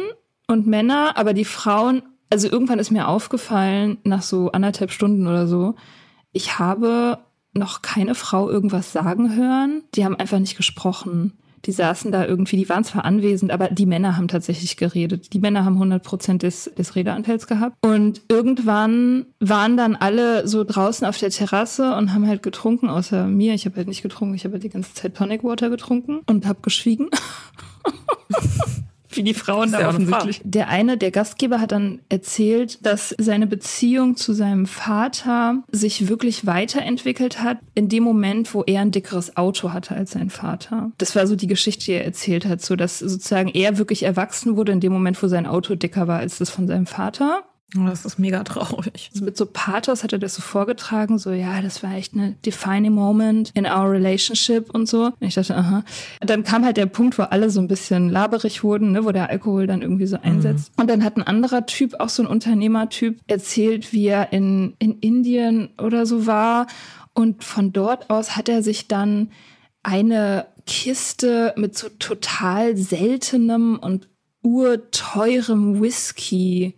[0.48, 5.48] und Männer, aber die Frauen, also irgendwann ist mir aufgefallen, nach so anderthalb Stunden oder
[5.48, 5.76] so,
[6.32, 7.20] ich habe
[7.54, 9.84] noch keine Frau irgendwas sagen hören.
[9.96, 11.34] Die haben einfach nicht gesprochen.
[11.65, 15.34] Die saßen da irgendwie, die waren zwar anwesend, aber die Männer haben tatsächlich geredet.
[15.34, 17.76] Die Männer haben 100 Prozent des, des Redeanteils gehabt.
[17.82, 23.28] Und irgendwann waren dann alle so draußen auf der Terrasse und haben halt getrunken, außer
[23.28, 23.54] mir.
[23.56, 26.46] Ich habe halt nicht getrunken, ich habe halt die ganze Zeit Tonic Water getrunken und
[26.46, 27.10] habe geschwiegen.
[29.10, 30.41] wie die Frauen da offensichtlich.
[30.43, 36.45] Der eine, der Gastgeber, hat dann erzählt, dass seine Beziehung zu seinem Vater sich wirklich
[36.45, 40.91] weiterentwickelt hat in dem Moment, wo er ein dickeres Auto hatte als sein Vater.
[40.98, 44.56] Das war so die Geschichte, die er erzählt hat, so dass sozusagen er wirklich erwachsen
[44.56, 47.43] wurde in dem Moment, wo sein Auto dicker war als das von seinem Vater.
[47.78, 49.12] Oh, das ist mega traurig.
[49.14, 52.32] Also mit so Pathos hat er das so vorgetragen, so ja, das war echt eine
[52.46, 55.06] defining moment in our relationship und so.
[55.06, 55.84] Und ich dachte, aha.
[56.20, 59.12] Und dann kam halt der Punkt, wo alle so ein bisschen laberig wurden, ne, wo
[59.12, 60.72] der Alkohol dann irgendwie so einsetzt.
[60.76, 60.82] Mhm.
[60.82, 64.98] Und dann hat ein anderer Typ, auch so ein Unternehmertyp, erzählt, wie er in, in
[65.00, 66.66] Indien oder so war.
[67.14, 69.30] Und von dort aus hat er sich dann
[69.84, 74.10] eine Kiste mit so total seltenem und
[74.42, 76.76] urteurem Whisky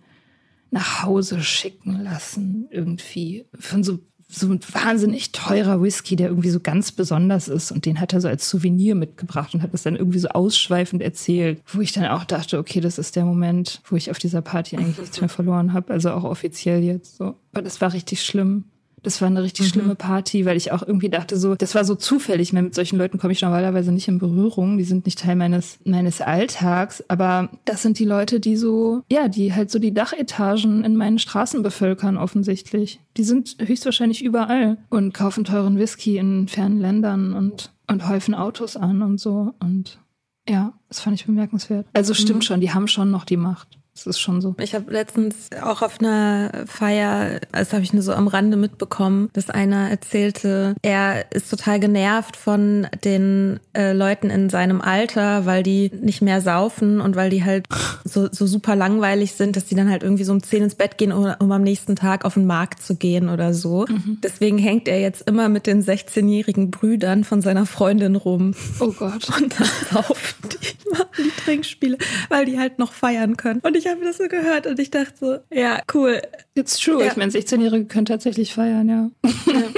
[0.71, 3.45] nach Hause schicken lassen, irgendwie.
[3.59, 7.71] Von so, so ein wahnsinnig teurer Whisky, der irgendwie so ganz besonders ist.
[7.71, 11.01] Und den hat er so als Souvenir mitgebracht und hat das dann irgendwie so ausschweifend
[11.01, 11.61] erzählt.
[11.67, 14.77] Wo ich dann auch dachte, okay, das ist der Moment, wo ich auf dieser Party
[14.77, 15.91] eigentlich nichts mehr verloren habe.
[15.91, 17.35] Also auch offiziell jetzt so.
[17.51, 18.63] Aber das war richtig schlimm.
[19.03, 19.69] Das war eine richtig mhm.
[19.69, 22.53] schlimme Party, weil ich auch irgendwie dachte so, das war so zufällig.
[22.53, 24.77] Mit solchen Leuten komme ich normalerweise nicht in Berührung.
[24.77, 27.03] Die sind nicht Teil meines, meines Alltags.
[27.07, 31.17] Aber das sind die Leute, die so, ja, die halt so die Dachetagen in meinen
[31.17, 32.99] Straßen bevölkern offensichtlich.
[33.17, 38.77] Die sind höchstwahrscheinlich überall und kaufen teuren Whisky in fernen Ländern und, und häufen Autos
[38.77, 39.53] an und so.
[39.59, 39.99] Und
[40.47, 41.87] ja, das fand ich bemerkenswert.
[41.93, 42.43] Also stimmt mhm.
[42.43, 43.80] schon, die haben schon noch die Macht.
[43.93, 44.55] Das ist schon so.
[44.59, 49.29] Ich habe letztens auch auf einer Feier, das habe ich nur so am Rande mitbekommen,
[49.33, 55.61] dass einer erzählte, er ist total genervt von den äh, Leuten in seinem Alter, weil
[55.61, 57.65] die nicht mehr saufen und weil die halt
[58.05, 60.97] so, so super langweilig sind, dass die dann halt irgendwie so um zehn ins Bett
[60.97, 63.85] gehen, um, um am nächsten Tag auf den Markt zu gehen oder so.
[63.87, 64.19] Mhm.
[64.23, 68.55] Deswegen hängt er jetzt immer mit den 16-jährigen Brüdern von seiner Freundin rum.
[68.79, 69.29] Oh Gott.
[69.37, 71.97] Und dann saufen die, machen die Trinkspiele,
[72.29, 73.59] weil die halt noch feiern können.
[73.61, 76.21] Und ich habe das so gehört und ich dachte so, ja, cool.
[76.55, 77.03] It's true.
[77.03, 77.11] Ja.
[77.11, 79.11] Ich meine, 16-Jährige können tatsächlich feiern, ja.
[79.47, 79.63] ja.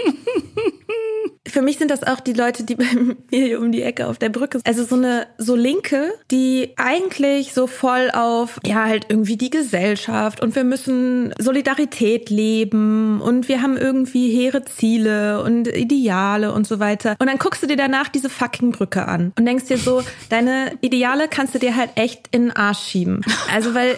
[1.45, 2.86] Für mich sind das auch die Leute, die bei
[3.32, 4.67] mir um die Ecke auf der Brücke sind.
[4.67, 10.41] Also so eine, so Linke, die eigentlich so voll auf, ja, halt irgendwie die Gesellschaft
[10.41, 16.79] und wir müssen Solidarität leben und wir haben irgendwie hehre Ziele und Ideale und so
[16.79, 17.15] weiter.
[17.19, 20.77] Und dann guckst du dir danach diese fucking Brücke an und denkst dir so, deine
[20.82, 23.21] Ideale kannst du dir halt echt in den Arsch schieben.
[23.51, 23.97] Also weil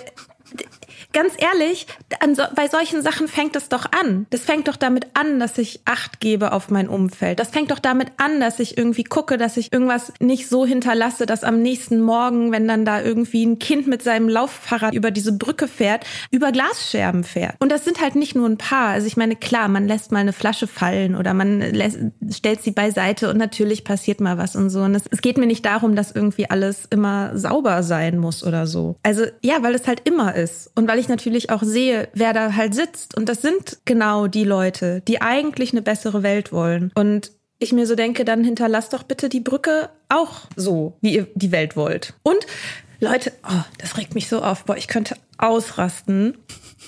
[1.16, 1.88] ganz ehrlich,
[2.36, 4.28] so, bei solchen Sachen fängt es doch an.
[4.32, 7.40] Das fängt doch damit an, dass ich Acht gebe auf mein Umfeld.
[7.40, 11.26] Das fängt doch damit an, dass ich irgendwie gucke, dass ich irgendwas nicht so hinterlasse,
[11.26, 15.32] dass am nächsten Morgen, wenn dann da irgendwie ein Kind mit seinem Lauffahrrad über diese
[15.32, 17.56] Brücke fährt, über Glasscherben fährt.
[17.60, 18.90] Und das sind halt nicht nur ein paar.
[18.90, 21.98] Also ich meine, klar, man lässt mal eine Flasche fallen oder man lässt,
[22.30, 24.82] stellt sie beiseite und natürlich passiert mal was und so.
[24.82, 28.68] Und es, es geht mir nicht darum, dass irgendwie alles immer sauber sein muss oder
[28.68, 28.98] so.
[29.02, 30.72] Also ja, weil es halt immer ist.
[30.76, 33.16] Und weil ich ich natürlich auch sehe, wer da halt sitzt.
[33.16, 36.92] Und das sind genau die Leute, die eigentlich eine bessere Welt wollen.
[36.96, 41.28] Und ich mir so denke, dann hinterlasst doch bitte die Brücke auch so, wie ihr
[41.36, 42.14] die Welt wollt.
[42.24, 42.46] Und
[43.00, 44.66] Leute, oh, das regt mich so auf.
[44.66, 46.38] Boah, ich könnte ausrasten.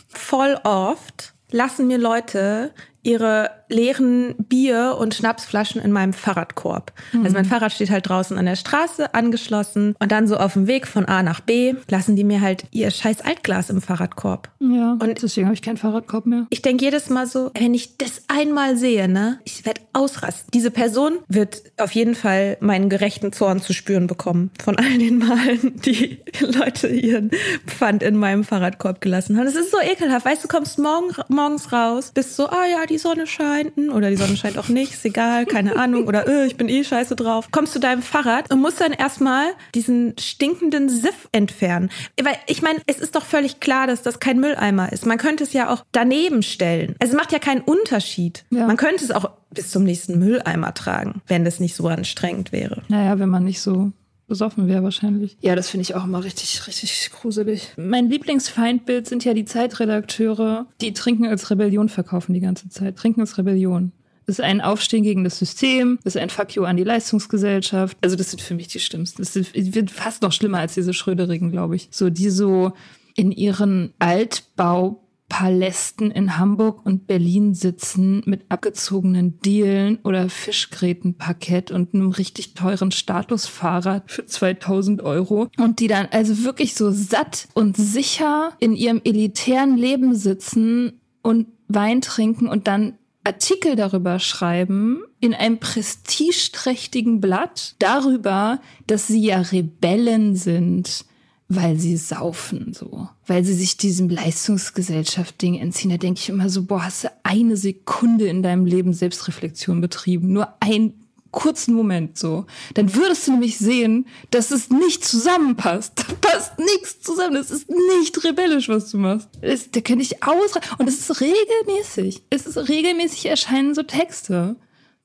[0.09, 2.71] Voll oft lassen mir Leute
[3.03, 6.93] ihre leeren Bier- und Schnapsflaschen in meinem Fahrradkorb.
[7.11, 7.23] Mhm.
[7.23, 10.67] Also mein Fahrrad steht halt draußen an der Straße angeschlossen und dann so auf dem
[10.67, 14.49] Weg von A nach B lassen die mir halt ihr scheiß Altglas im Fahrradkorb.
[14.59, 16.47] Ja, und deswegen habe ich keinen Fahrradkorb mehr.
[16.49, 20.49] Ich denke jedes Mal so, wenn ich das einmal sehe, ne, ich werde ausrasten.
[20.53, 25.17] Diese Person wird auf jeden Fall meinen gerechten Zorn zu spüren bekommen von all den
[25.17, 27.31] Malen, die Leute ihren
[27.65, 29.45] Pfand in meinem Fahrradkorb gelassen haben.
[29.45, 30.25] Das ist so ekelhaft.
[30.25, 33.56] Weißt du, kommst morgen, morgens raus, bist so, ah ja, die Sonne scheint
[33.93, 36.83] oder die Sonne scheint auch nicht, ist egal, keine Ahnung oder äh, ich bin eh
[36.83, 37.49] scheiße drauf.
[37.51, 41.89] Kommst zu deinem Fahrrad und musst dann erstmal diesen stinkenden Siff entfernen.
[42.21, 45.05] Weil ich meine, es ist doch völlig klar, dass das kein Mülleimer ist.
[45.05, 46.95] Man könnte es ja auch daneben stellen.
[46.99, 48.45] Also es macht ja keinen Unterschied.
[48.49, 48.67] Ja.
[48.67, 52.83] Man könnte es auch bis zum nächsten Mülleimer tragen, wenn das nicht so anstrengend wäre.
[52.89, 53.91] Naja, wenn man nicht so
[54.27, 55.37] besoffen wäre wahrscheinlich.
[55.41, 57.73] Ja, das finde ich auch immer richtig, richtig gruselig.
[57.77, 62.97] Mein Lieblingsfeindbild sind ja die Zeitredakteure, die Trinken als Rebellion verkaufen die ganze Zeit.
[62.97, 63.91] Trinken als Rebellion.
[64.25, 67.97] Das ist ein Aufstehen gegen das System, das ist ein Fuck you an die Leistungsgesellschaft.
[68.01, 69.21] Also das sind für mich die schlimmsten.
[69.21, 71.87] Das wird fast noch schlimmer als diese Schröderigen, glaube ich.
[71.91, 72.73] So, die so
[73.15, 81.93] in ihren Altbau Palästen in Hamburg und Berlin sitzen mit abgezogenen Dielen oder Fischgrätenparkett und
[81.93, 87.75] einem richtig teuren Statusfahrrad für 2000 Euro und die dann also wirklich so satt und
[87.75, 95.33] sicher in ihrem elitären Leben sitzen und Wein trinken und dann Artikel darüber schreiben in
[95.33, 101.05] einem prestigeträchtigen Blatt darüber, dass sie ja Rebellen sind
[101.49, 103.07] weil sie saufen, so.
[103.25, 105.91] Weil sie sich diesem Leistungsgesellschaft-Ding entziehen.
[105.91, 110.33] Da denke ich immer so, boah, hast du eine Sekunde in deinem Leben Selbstreflexion betrieben?
[110.33, 112.45] Nur einen kurzen Moment so.
[112.73, 115.93] Dann würdest du nämlich sehen, dass es nicht zusammenpasst.
[115.95, 117.35] Da passt nichts zusammen.
[117.35, 119.29] Das ist nicht rebellisch, was du machst.
[119.41, 122.23] Das, da könnte ich ausra Und es ist regelmäßig.
[122.29, 124.55] Es ist regelmäßig erscheinen so Texte.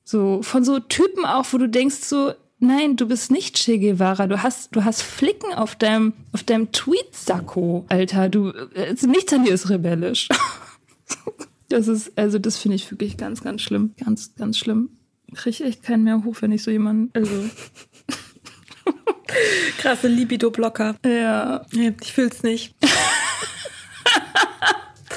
[0.03, 4.25] So, von so Typen auch, wo du denkst so, Nein, du bist nicht Che Guevara.
[4.25, 8.29] Du hast, du hast Flicken auf deinem, auf deinem Tweet-Sakko, Alter.
[8.29, 10.29] Du, also nichts an dir ist rebellisch.
[11.69, 13.93] das ist, also das finde ich wirklich ganz, ganz schlimm.
[14.01, 14.91] Ganz, ganz schlimm.
[15.33, 17.49] Kriege ich echt keinen mehr hoch, wenn ich so jemanden, also.
[19.79, 20.95] Krasse Libido-Blocker.
[21.05, 21.65] Ja.
[21.99, 22.75] Ich fühl's nicht.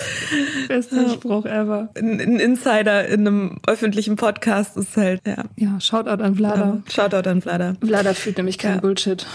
[0.69, 1.89] Bester Spruch ever.
[1.97, 5.45] Ein, Insider in einem öffentlichen Podcast ist halt, ja.
[5.57, 6.83] Ja, Shoutout an Vlada.
[6.87, 7.75] Ja, Shoutout an Vlada.
[7.85, 8.81] Vlada fühlt nämlich keinen ja.
[8.81, 9.27] Bullshit.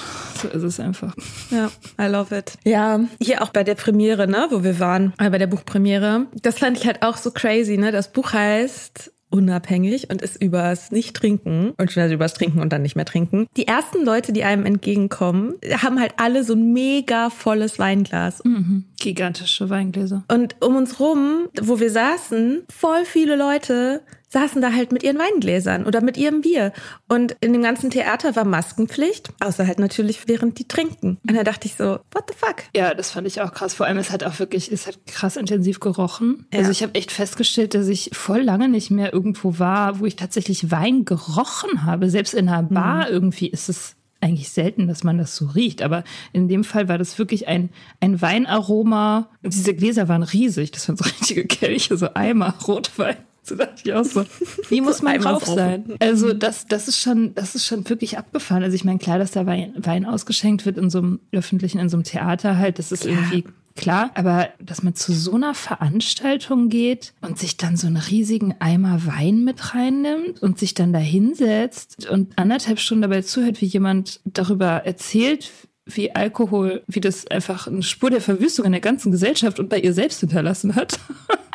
[0.41, 1.15] So ist es einfach.
[1.49, 1.69] Ja,
[1.99, 2.53] I love it.
[2.63, 6.27] Ja, hier auch bei der Premiere, ne, wo wir waren, äh, bei der Buchpremiere.
[6.41, 7.91] Das fand ich halt auch so crazy, ne.
[7.91, 12.95] Das Buch heißt unabhängig und ist übers Nicht-Trinken und schnell übers Trinken und dann nicht
[12.95, 13.47] mehr trinken.
[13.57, 18.43] Die ersten Leute, die einem entgegenkommen, haben halt alle so ein mega volles Weinglas.
[18.43, 18.85] Mhm.
[18.99, 20.23] Gigantische Weingläser.
[20.27, 25.19] Und um uns rum, wo wir saßen, voll viele Leute saßen da halt mit ihren
[25.19, 26.71] Weingläsern oder mit ihrem Bier.
[27.07, 31.17] Und in dem ganzen Theater war Maskenpflicht, außer halt natürlich während die trinken.
[31.27, 32.63] Und da dachte ich so, what the fuck?
[32.75, 33.73] Ja, das fand ich auch krass.
[33.73, 36.45] Vor allem, es hat auch wirklich, es hat krass intensiv gerochen.
[36.53, 36.59] Ja.
[36.59, 40.15] Also ich habe echt festgestellt, dass ich voll lange nicht mehr irgendwo war, wo ich
[40.15, 42.09] tatsächlich Wein gerochen habe.
[42.09, 43.13] Selbst in einer Bar mhm.
[43.13, 46.99] irgendwie ist es eigentlich selten, dass man das so riecht, aber in dem Fall war
[46.99, 49.29] das wirklich ein, ein Weinaroma.
[49.43, 53.17] Und diese Gläser waren riesig, das waren so richtige Kelche, so Eimer Rotwein.
[53.43, 54.23] So dachte ich auch so.
[54.69, 55.95] Wie muss man drauf sein?
[55.99, 58.63] Also das, das ist schon, das ist schon wirklich abgefahren.
[58.63, 61.89] Also ich meine, klar, dass da Wein, Wein ausgeschenkt wird in so einem öffentlichen, in
[61.89, 63.15] so einem Theater halt, das ist klar.
[63.15, 64.11] irgendwie klar.
[64.13, 69.05] Aber dass man zu so einer Veranstaltung geht und sich dann so einen riesigen Eimer
[69.07, 74.19] Wein mit reinnimmt und sich dann da hinsetzt und anderthalb Stunden dabei zuhört, wie jemand
[74.25, 75.51] darüber erzählt,
[75.85, 79.79] wie Alkohol, wie das einfach eine Spur der Verwüstung in der ganzen Gesellschaft und bei
[79.79, 80.99] ihr selbst hinterlassen hat.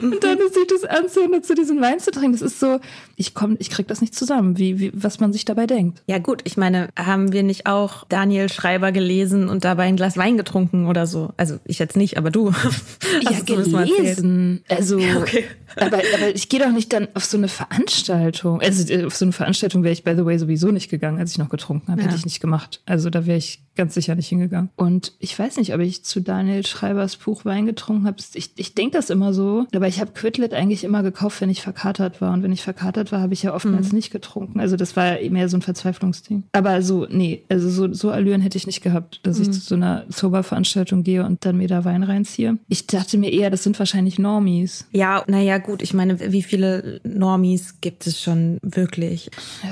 [0.00, 2.80] Und dann sich das anzuhören zu diesem Wein zu trinken, das ist so,
[3.16, 6.02] ich komme, ich krieg das nicht zusammen, wie, wie, was man sich dabei denkt.
[6.06, 10.16] Ja gut, ich meine, haben wir nicht auch Daniel Schreiber gelesen und dabei ein Glas
[10.16, 11.30] Wein getrunken oder so?
[11.36, 12.52] Also ich jetzt nicht, aber du.
[13.20, 14.62] ja, gelesen.
[14.68, 15.44] Also, ja, okay.
[15.76, 18.60] Aber, aber ich gehe doch nicht dann auf so eine Veranstaltung.
[18.60, 21.32] Also äh, auf so eine Veranstaltung wäre ich, by the way, sowieso nicht gegangen, als
[21.32, 22.00] ich noch getrunken habe.
[22.00, 22.06] Ja.
[22.06, 22.80] Hätte ich nicht gemacht.
[22.86, 24.70] Also da wäre ich ganz sicher nicht hingegangen.
[24.76, 28.16] Und ich weiß nicht, ob ich zu Daniel Schreibers Buch Wein getrunken habe.
[28.34, 31.62] Ich, ich denke das immer so, aber ich habe Quidlet eigentlich immer gekauft, wenn ich
[31.62, 32.32] verkatert war.
[32.32, 33.96] Und wenn ich verkatert war, habe ich ja oftmals mhm.
[33.96, 34.58] nicht getrunken.
[34.60, 36.42] Also das war mehr so ein Verzweiflungsding.
[36.52, 39.44] Aber so, nee, also so, so Allüren hätte ich nicht gehabt, dass mhm.
[39.44, 42.58] ich zu so einer Sober-Veranstaltung gehe und dann mir da Wein reinziehe.
[42.68, 44.88] Ich dachte mir eher, das sind wahrscheinlich Normies.
[44.90, 45.82] Ja, naja, gut.
[45.82, 49.30] Ich meine, wie viele Normies gibt es schon wirklich?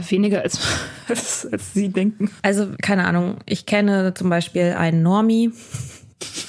[0.09, 0.61] Weniger als,
[1.08, 2.31] als, als Sie denken.
[2.42, 3.38] Also, keine Ahnung.
[3.46, 5.52] Ich kenne zum Beispiel einen Normie,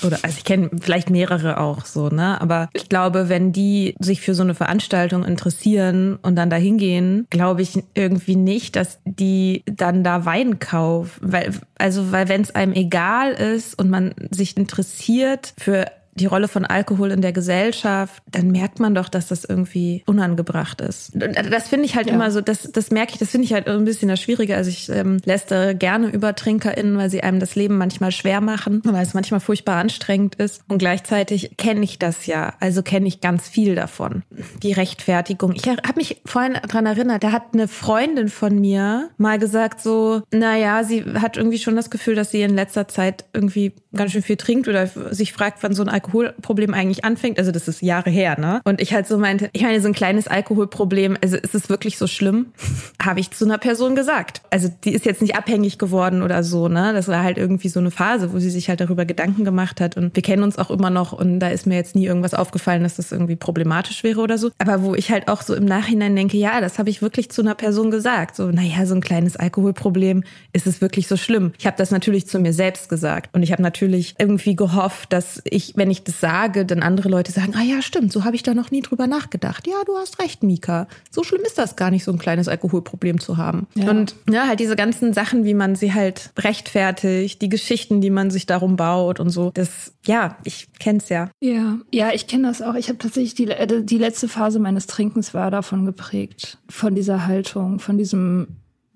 [0.03, 2.39] oder also ich kenne vielleicht mehrere auch so, ne?
[2.39, 7.28] Aber ich glaube, wenn die sich für so eine Veranstaltung interessieren und dann da hingehen,
[7.30, 11.12] glaube ich irgendwie nicht, dass die dann da Wein kaufen.
[11.22, 15.86] Weil, also, weil wenn es einem egal ist und man sich interessiert für
[16.18, 20.82] die Rolle von Alkohol in der Gesellschaft, dann merkt man doch, dass das irgendwie unangebracht
[20.82, 21.13] ist.
[21.13, 22.13] Und das finde ich halt ja.
[22.13, 24.55] immer so, das, das merke ich, das finde ich halt ein bisschen das Schwierige.
[24.55, 28.82] Also ich ähm, lästere gerne über TrinkerInnen, weil sie einem das Leben manchmal schwer machen,
[28.86, 30.61] weil es manchmal furchtbar anstrengend ist.
[30.68, 32.53] Und gleichzeitig kenne ich das ja.
[32.59, 34.24] Also kenne ich ganz viel davon.
[34.63, 35.53] Die Rechtfertigung.
[35.53, 40.22] Ich habe mich vorhin dran erinnert, da hat eine Freundin von mir mal gesagt so,
[40.32, 44.22] naja, sie hat irgendwie schon das Gefühl, dass sie in letzter Zeit irgendwie ganz schön
[44.22, 47.38] viel trinkt oder sich fragt, wann so ein Alkohol Alkoholproblem eigentlich anfängt.
[47.39, 48.62] Also das ist Jahre her, ne?
[48.64, 51.97] Und ich halt so meinte, ich meine, so ein kleines Alkoholproblem, also ist es wirklich
[51.97, 52.47] so schlimm?
[53.03, 54.41] Habe ich zu einer Person gesagt.
[54.49, 56.93] Also die ist jetzt nicht abhängig geworden oder so, ne?
[56.93, 59.97] Das war halt irgendwie so eine Phase, wo sie sich halt darüber Gedanken gemacht hat.
[59.97, 62.84] Und wir kennen uns auch immer noch und da ist mir jetzt nie irgendwas aufgefallen,
[62.84, 64.51] dass das irgendwie problematisch wäre oder so.
[64.58, 67.41] Aber wo ich halt auch so im Nachhinein denke, ja, das habe ich wirklich zu
[67.41, 68.36] einer Person gesagt.
[68.36, 71.51] So, naja, so ein kleines Alkoholproblem, ist es wirklich so schlimm?
[71.60, 73.34] Ich habe das natürlich zu mir selbst gesagt.
[73.34, 77.10] Und ich habe natürlich irgendwie gehofft, dass ich, wenn ich ich das sage, dann andere
[77.10, 79.68] Leute sagen, ah ja, stimmt, so habe ich da noch nie drüber nachgedacht.
[79.68, 80.88] Ja, du hast recht, Mika.
[81.12, 83.68] So schlimm ist das gar nicht, so ein kleines Alkoholproblem zu haben.
[83.76, 83.89] Ja.
[83.89, 88.32] Und ja, halt diese ganzen Sachen, wie man sie halt rechtfertigt, die Geschichten, die man
[88.32, 89.52] sich darum baut und so.
[89.54, 91.30] Das, ja, ich kenn's ja.
[91.39, 92.76] Ja, ja, ich kenne das auch.
[92.76, 96.58] Ich habe tatsächlich die, äh, die letzte Phase meines Trinkens war davon geprägt.
[96.70, 98.48] Von dieser Haltung, von diesem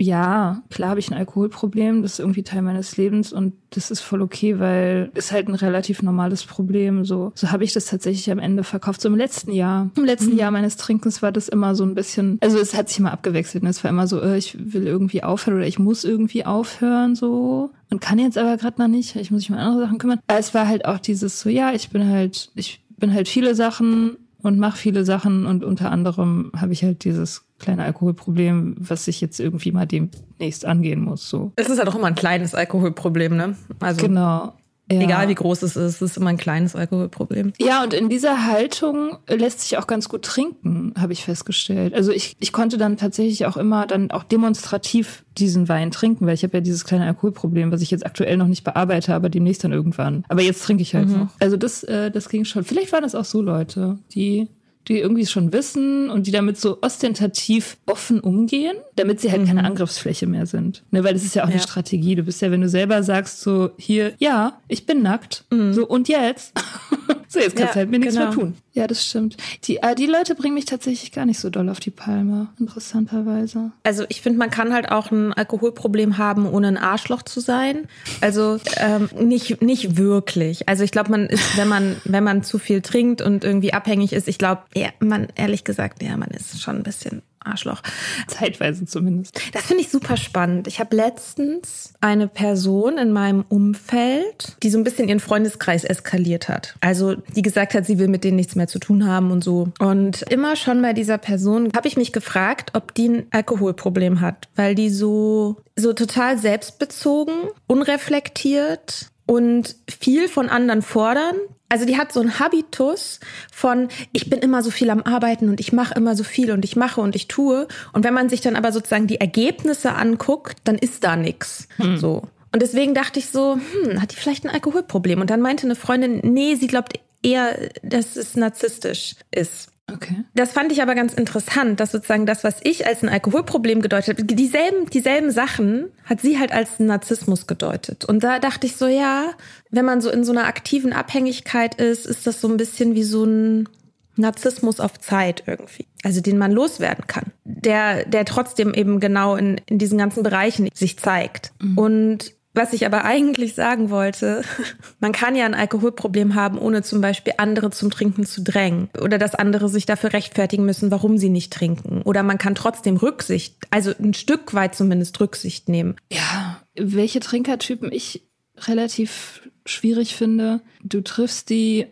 [0.02, 4.02] ja, klar habe ich ein Alkoholproblem, das ist irgendwie Teil meines Lebens und das ist
[4.02, 7.06] voll okay, weil ist halt ein relativ normales Problem.
[7.06, 9.00] So, so habe ich das tatsächlich am Ende verkauft.
[9.00, 9.92] So im letzten Jahr.
[9.96, 10.40] Im letzten mhm.
[10.40, 13.64] Jahr meines Trinkens war das immer so ein bisschen, also es hat sich immer abgewechselt.
[13.64, 13.70] Ne?
[13.70, 17.72] Es war immer so, äh, ich will irgendwie aufhören oder ich muss irgendwie aufhören, so.
[17.92, 20.20] Und kann jetzt aber gerade noch nicht, ich muss mich um andere Sachen kümmern.
[20.28, 23.54] Aber es war halt auch dieses so, ja, ich bin halt, ich bin halt viele
[23.56, 29.08] Sachen und mache viele Sachen und unter anderem habe ich halt dieses kleine Alkoholproblem, was
[29.08, 31.30] ich jetzt irgendwie mal demnächst angehen muss.
[31.30, 31.52] So.
[31.56, 33.56] Es ist halt auch immer ein kleines Alkoholproblem, ne?
[33.80, 34.54] Also genau.
[34.92, 35.02] Ja.
[35.02, 37.54] Egal wie groß es ist, es ist immer ein kleines Alkoholproblem.
[37.60, 41.94] Ja, und in dieser Haltung lässt sich auch ganz gut trinken, habe ich festgestellt.
[41.94, 46.34] Also ich, ich konnte dann tatsächlich auch immer dann auch demonstrativ diesen Wein trinken, weil
[46.34, 49.64] ich habe ja dieses kleine Alkoholproblem, was ich jetzt aktuell noch nicht bearbeite, aber demnächst
[49.64, 50.26] dann irgendwann.
[50.28, 51.20] Aber jetzt trinke ich halt mhm.
[51.20, 51.30] noch.
[51.40, 52.64] Also das, äh, das ging schon.
[52.64, 54.50] Vielleicht waren das auch so Leute, die
[54.88, 59.48] die irgendwie schon wissen und die damit so ostentativ offen umgehen, damit sie halt mhm.
[59.48, 60.84] keine Angriffsfläche mehr sind.
[60.92, 61.54] Ne, weil das ist ja auch ja.
[61.54, 62.16] eine Strategie.
[62.16, 65.74] Du bist ja, wenn du selber sagst, so hier, ja, ich bin nackt, mhm.
[65.74, 66.54] so und jetzt.
[67.32, 68.28] so, jetzt kannst ja, du halt mir nichts genau.
[68.28, 68.56] mehr tun.
[68.74, 69.38] Ja, das stimmt.
[69.64, 73.72] Die, äh, die Leute bringen mich tatsächlich gar nicht so doll auf die Palme, interessanterweise.
[73.84, 77.88] Also ich finde, man kann halt auch ein Alkoholproblem haben, ohne ein Arschloch zu sein.
[78.20, 80.68] Also ähm, nicht, nicht wirklich.
[80.68, 84.12] Also ich glaube, man ist, wenn man, wenn man zu viel trinkt und irgendwie abhängig
[84.12, 87.82] ist, ich glaube, ja, man, ehrlich gesagt, ja, man ist schon ein bisschen Arschloch.
[88.28, 89.40] Zeitweise zumindest.
[89.54, 90.68] Das finde ich super spannend.
[90.68, 96.50] Ich habe letztens eine Person in meinem Umfeld, die so ein bisschen ihren Freundeskreis eskaliert
[96.50, 96.76] hat.
[96.82, 99.70] Also die gesagt hat, sie will mit denen nichts mehr zu tun haben und so.
[99.80, 104.48] Und immer schon bei dieser Person habe ich mich gefragt, ob die ein Alkoholproblem hat,
[104.56, 107.34] weil die so so total selbstbezogen,
[107.68, 111.36] unreflektiert und viel von anderen fordern,
[111.72, 115.62] also die hat so einen Habitus von, ich bin immer so viel am Arbeiten und
[115.62, 117.66] ich mache immer so viel und ich mache und ich tue.
[117.94, 121.70] Und wenn man sich dann aber sozusagen die Ergebnisse anguckt, dann ist da nichts.
[121.78, 121.98] Hm.
[121.98, 122.24] So.
[122.52, 125.22] Und deswegen dachte ich so, hm, hat die vielleicht ein Alkoholproblem?
[125.22, 129.71] Und dann meinte eine Freundin, nee, sie glaubt eher, dass es narzisstisch ist.
[129.94, 130.24] Okay.
[130.34, 134.18] Das fand ich aber ganz interessant, dass sozusagen das, was ich als ein Alkoholproblem gedeutet
[134.18, 138.06] habe, dieselben, dieselben Sachen hat sie halt als Narzissmus gedeutet.
[138.06, 139.32] Und da dachte ich so, ja,
[139.70, 143.04] wenn man so in so einer aktiven Abhängigkeit ist, ist das so ein bisschen wie
[143.04, 143.70] so ein
[144.16, 145.88] Narzissmus auf Zeit irgendwie.
[146.04, 147.32] Also den man loswerden kann.
[147.44, 151.52] Der, der trotzdem eben genau in, in diesen ganzen Bereichen sich zeigt.
[151.62, 151.78] Mhm.
[151.78, 154.44] Und was ich aber eigentlich sagen wollte,
[155.00, 159.18] man kann ja ein Alkoholproblem haben, ohne zum Beispiel andere zum Trinken zu drängen oder
[159.18, 162.02] dass andere sich dafür rechtfertigen müssen, warum sie nicht trinken.
[162.04, 165.96] Oder man kann trotzdem Rücksicht, also ein Stück weit zumindest Rücksicht nehmen.
[166.12, 168.28] Ja, welche Trinkertypen ich
[168.58, 170.62] relativ schwierig finde.
[170.84, 171.88] Du triffst die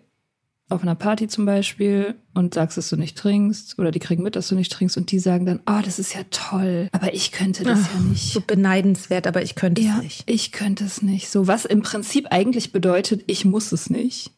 [0.70, 4.36] auf einer Party zum Beispiel und sagst, dass du nicht trinkst oder die kriegen mit,
[4.36, 7.32] dass du nicht trinkst und die sagen dann, oh, das ist ja toll, aber ich
[7.32, 8.34] könnte das Ach, ja nicht.
[8.34, 10.30] So beneidenswert, aber ich könnte ja, es nicht.
[10.30, 11.30] Ich könnte es nicht.
[11.30, 14.32] So, was im Prinzip eigentlich bedeutet, ich muss es nicht.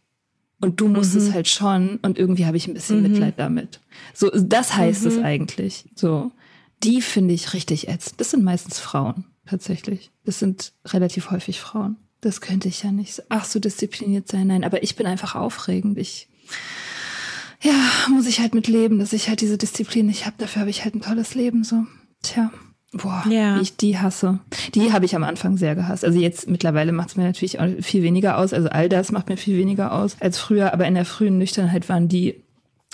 [0.62, 1.22] Und du musst mhm.
[1.22, 3.12] es halt schon und irgendwie habe ich ein bisschen mhm.
[3.12, 3.80] Mitleid damit.
[4.14, 5.08] So, das heißt mhm.
[5.08, 5.86] es eigentlich.
[5.96, 6.32] So,
[6.84, 8.22] die finde ich richtig ätzend.
[8.22, 10.12] Das sind meistens Frauen, tatsächlich.
[10.24, 11.98] Das sind relativ häufig Frauen.
[12.22, 13.24] Das könnte ich ja nicht.
[13.30, 14.48] Ach, so diszipliniert sein.
[14.48, 15.98] Nein, aber ich bin einfach aufregend.
[15.98, 16.28] Ich,
[17.62, 17.74] ja,
[18.10, 20.36] muss ich halt mit leben, dass ich halt diese Disziplin nicht habe.
[20.38, 21.86] Dafür habe ich halt ein tolles Leben, so.
[22.22, 22.52] Tja.
[22.94, 23.56] Boah, ja.
[23.58, 24.40] wie ich die hasse.
[24.76, 26.04] Die habe ich am Anfang sehr gehasst.
[26.04, 28.54] Also jetzt mittlerweile macht es mir natürlich auch viel weniger aus.
[28.54, 30.74] Also all das macht mir viel weniger aus als früher.
[30.74, 32.44] Aber in der frühen Nüchternheit waren die,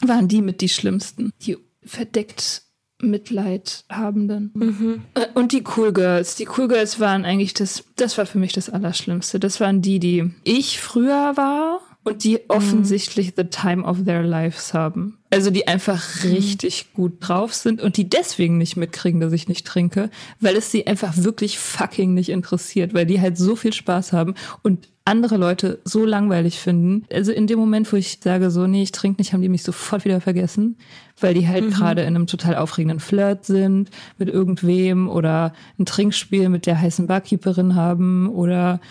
[0.06, 1.32] waren die mit die schlimmsten.
[1.42, 2.62] Die verdeckt
[3.00, 4.52] Mitleidhabenden.
[4.54, 5.02] Mhm.
[5.14, 6.36] Äh, und die Cool Girls.
[6.36, 9.40] Die Cool Girls waren eigentlich das, das war für mich das Allerschlimmste.
[9.40, 14.74] Das waren die, die ich früher war und die offensichtlich the time of their lives
[14.74, 15.17] haben.
[15.30, 16.32] Also die einfach mhm.
[16.32, 20.10] richtig gut drauf sind und die deswegen nicht mitkriegen, dass ich nicht trinke,
[20.40, 24.36] weil es sie einfach wirklich fucking nicht interessiert, weil die halt so viel Spaß haben
[24.64, 27.06] und andere Leute so langweilig finden.
[27.12, 29.64] Also in dem Moment, wo ich sage so, nee, ich trinke nicht, haben die mich
[29.64, 30.78] sofort wieder vergessen,
[31.20, 31.70] weil die halt mhm.
[31.72, 37.08] gerade in einem total aufregenden Flirt sind mit irgendwem oder ein Trinkspiel mit der heißen
[37.08, 38.82] Barkeeperin haben oder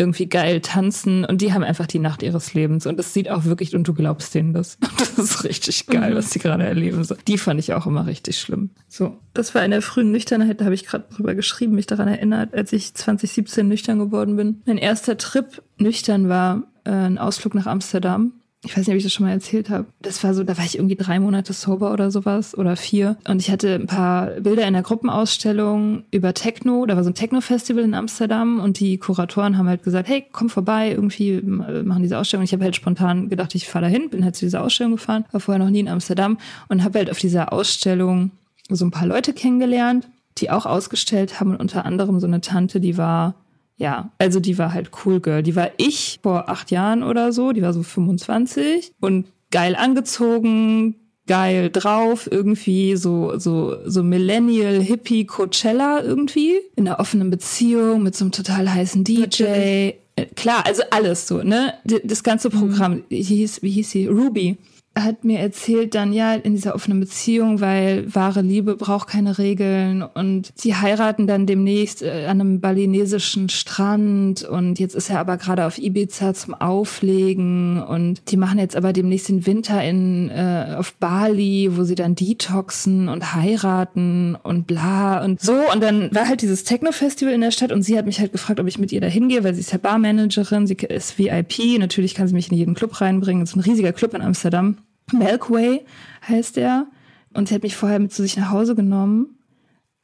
[0.00, 3.44] irgendwie geil tanzen und die haben einfach die Nacht ihres Lebens und das sieht auch
[3.44, 4.78] wirklich und du glaubst denen das.
[4.98, 6.16] Das ist richtig geil, mhm.
[6.16, 7.04] was die gerade erleben.
[7.04, 8.70] So, die fand ich auch immer richtig schlimm.
[8.88, 12.08] So, das war in der frühen Nüchternheit, da habe ich gerade drüber geschrieben, mich daran
[12.08, 14.62] erinnert, als ich 2017 nüchtern geworden bin.
[14.66, 18.32] Mein erster Trip nüchtern war äh, ein Ausflug nach Amsterdam
[18.62, 19.86] ich weiß nicht, ob ich das schon mal erzählt habe.
[20.02, 23.16] Das war so, da war ich irgendwie drei Monate sober oder sowas oder vier.
[23.26, 26.84] Und ich hatte ein paar Bilder in der Gruppenausstellung über Techno.
[26.84, 30.50] Da war so ein Techno-Festival in Amsterdam und die Kuratoren haben halt gesagt, hey, komm
[30.50, 32.44] vorbei, irgendwie machen diese Ausstellung.
[32.44, 35.40] Ich habe halt spontan gedacht, ich fahre dahin, bin halt zu dieser Ausstellung gefahren, war
[35.40, 36.36] vorher noch nie in Amsterdam
[36.68, 38.30] und habe halt auf dieser Ausstellung
[38.68, 40.06] so ein paar Leute kennengelernt,
[40.36, 43.34] die auch ausgestellt haben und unter anderem so eine Tante, die war
[43.80, 45.42] ja, also die war halt cool Girl.
[45.42, 50.96] Die war ich vor acht Jahren oder so, die war so 25 und geil angezogen,
[51.26, 56.58] geil drauf, irgendwie so, so, so Millennial Hippie Coachella irgendwie.
[56.76, 59.20] In einer offenen Beziehung mit so einem total heißen DJ.
[59.20, 59.94] Natürlich.
[60.16, 61.72] Äh, klar, also alles so, ne?
[62.04, 63.16] Das ganze Programm, mhm.
[63.16, 64.06] hieß, wie hieß sie?
[64.08, 64.58] Ruby
[64.98, 70.02] hat mir erzählt dann, ja, in dieser offenen Beziehung, weil wahre Liebe braucht keine Regeln
[70.02, 75.36] und sie heiraten dann demnächst äh, an einem balinesischen Strand und jetzt ist er aber
[75.36, 80.74] gerade auf Ibiza zum Auflegen und die machen jetzt aber demnächst den Winter in äh,
[80.76, 85.54] auf Bali, wo sie dann detoxen und heiraten und bla und so.
[85.72, 88.58] Und dann war halt dieses Techno-Festival in der Stadt und sie hat mich halt gefragt,
[88.58, 92.14] ob ich mit ihr da hingehe, weil sie ist ja Barmanagerin, sie ist VIP, natürlich
[92.16, 94.79] kann sie mich in jeden Club reinbringen, es ist ein riesiger Club in Amsterdam
[95.12, 95.84] Melkway
[96.26, 96.86] heißt er.
[97.32, 99.38] Und sie hat mich vorher mit zu sich nach Hause genommen.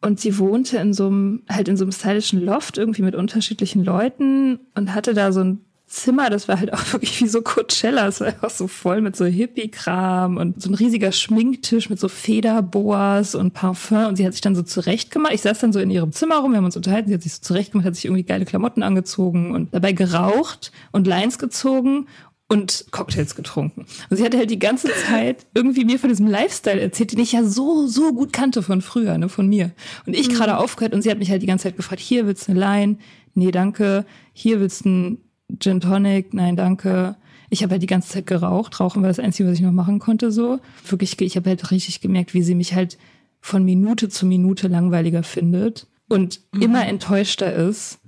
[0.02, 3.84] Und sie wohnte in so einem, halt in so einem stylischen Loft irgendwie mit unterschiedlichen
[3.84, 8.08] Leuten und hatte da so ein Zimmer, das war halt auch wirklich wie so Coachella,
[8.08, 12.08] es war einfach so voll mit so Hippie-Kram und so ein riesiger Schminktisch mit so
[12.08, 15.32] Federboas und Parfum und sie hat sich dann so zurechtgemacht.
[15.32, 17.34] Ich saß dann so in ihrem Zimmer rum, wir haben uns unterhalten, sie hat sich
[17.34, 22.06] so zurechtgemacht, hat sich irgendwie geile Klamotten angezogen und dabei geraucht und Lines gezogen
[22.48, 23.86] und Cocktails getrunken.
[24.08, 27.32] Und sie hatte halt die ganze Zeit irgendwie mir von diesem Lifestyle erzählt, den ich
[27.32, 29.72] ja so, so gut kannte von früher, ne, von mir.
[30.06, 30.34] Und ich mhm.
[30.34, 32.60] gerade aufgehört und sie hat mich halt die ganze Zeit gefragt, hier willst du eine
[32.60, 32.98] Line?
[33.34, 34.06] Nee, danke.
[34.32, 35.18] Hier willst du ein
[35.58, 36.34] Gin Tonic?
[36.34, 37.16] Nein, danke.
[37.50, 38.78] Ich habe halt die ganze Zeit geraucht.
[38.78, 40.60] Rauchen war das Einzige, was ich noch machen konnte, so.
[40.88, 42.96] Wirklich, ich habe halt richtig gemerkt, wie sie mich halt
[43.40, 46.62] von Minute zu Minute langweiliger findet und mhm.
[46.62, 47.98] immer enttäuschter ist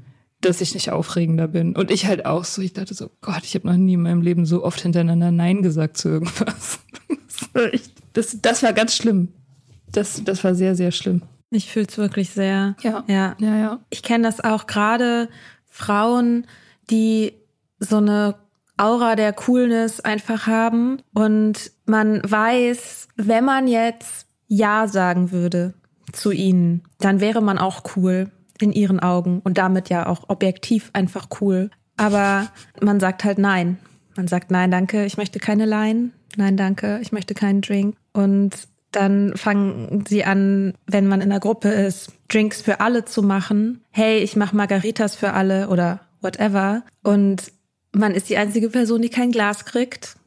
[0.40, 1.74] dass ich nicht aufregender bin.
[1.74, 4.22] Und ich halt auch so, ich dachte so, Gott, ich habe noch nie in meinem
[4.22, 6.80] Leben so oft hintereinander Nein gesagt zu irgendwas.
[7.40, 9.28] Das war, echt, das, das war ganz schlimm.
[9.92, 11.22] Das, das war sehr, sehr schlimm.
[11.50, 12.74] Ich fühle es wirklich sehr.
[12.82, 13.04] Ja.
[13.06, 13.56] Ja, ja.
[13.56, 13.80] ja.
[13.90, 15.28] Ich kenne das auch gerade
[15.70, 16.46] Frauen,
[16.90, 17.34] die
[17.78, 18.34] so eine
[18.76, 21.00] Aura der Coolness einfach haben.
[21.14, 25.74] Und man weiß, wenn man jetzt Ja sagen würde
[26.12, 28.30] zu ihnen, dann wäre man auch cool
[28.60, 31.70] in ihren Augen und damit ja auch objektiv einfach cool.
[31.96, 32.48] Aber
[32.80, 33.78] man sagt halt nein.
[34.16, 36.10] Man sagt nein, danke, ich möchte keine Line.
[36.36, 37.96] Nein, danke, ich möchte keinen Drink.
[38.12, 43.22] Und dann fangen sie an, wenn man in einer Gruppe ist, Drinks für alle zu
[43.22, 43.82] machen.
[43.90, 46.82] Hey, ich mache Margaritas für alle oder whatever.
[47.02, 47.52] Und
[47.92, 50.17] man ist die einzige Person, die kein Glas kriegt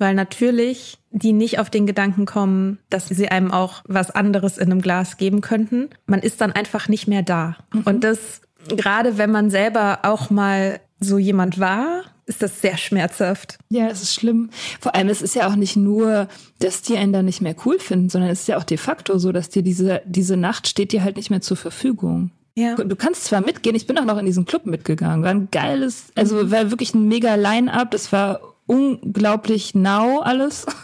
[0.00, 4.70] weil natürlich die nicht auf den Gedanken kommen, dass sie einem auch was anderes in
[4.70, 5.90] einem Glas geben könnten.
[6.06, 7.56] Man ist dann einfach nicht mehr da.
[7.72, 7.82] Mhm.
[7.84, 13.58] Und das, gerade wenn man selber auch mal so jemand war, ist das sehr schmerzhaft.
[13.70, 14.50] Ja, es ist schlimm.
[14.80, 16.28] Vor allem, es ist ja auch nicht nur,
[16.60, 19.18] dass die einen dann nicht mehr cool finden, sondern es ist ja auch de facto
[19.18, 22.30] so, dass dir diese, diese Nacht steht dir halt nicht mehr zur Verfügung.
[22.56, 22.76] Ja.
[22.76, 25.24] Du kannst zwar mitgehen, ich bin auch noch in diesen Club mitgegangen.
[25.24, 27.90] War ein geiles, also war wirklich ein mega Line-up.
[27.90, 28.40] Das war
[28.70, 30.66] unglaublich now alles.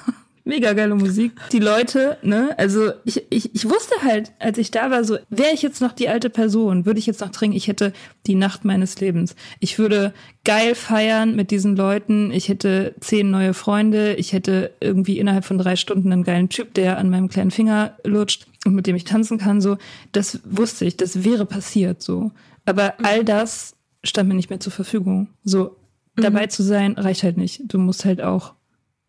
[0.47, 1.33] mega geile Musik.
[1.53, 5.53] Die Leute, ne, also ich, ich, ich wusste halt, als ich da war, so, wäre
[5.53, 7.93] ich jetzt noch die alte Person, würde ich jetzt noch trinken, ich hätte
[8.27, 9.35] die Nacht meines Lebens.
[9.59, 10.15] Ich würde
[10.45, 15.59] geil feiern mit diesen Leuten, ich hätte zehn neue Freunde, ich hätte irgendwie innerhalb von
[15.59, 19.05] drei Stunden einen geilen Typ, der an meinem kleinen Finger lutscht und mit dem ich
[19.05, 19.79] tanzen kann, so.
[20.13, 22.31] Das wusste ich, das wäre passiert, so.
[22.65, 23.75] Aber all das
[24.05, 25.29] stand mir nicht mehr zur Verfügung.
[25.43, 25.77] So,
[26.17, 26.51] dabei mhm.
[26.51, 27.63] zu sein, reicht halt nicht.
[27.67, 28.55] Du musst halt auch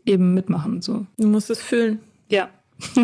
[0.06, 0.82] eben mitmachen.
[0.82, 1.06] So.
[1.18, 2.00] Du musst es fühlen.
[2.30, 2.50] Ja.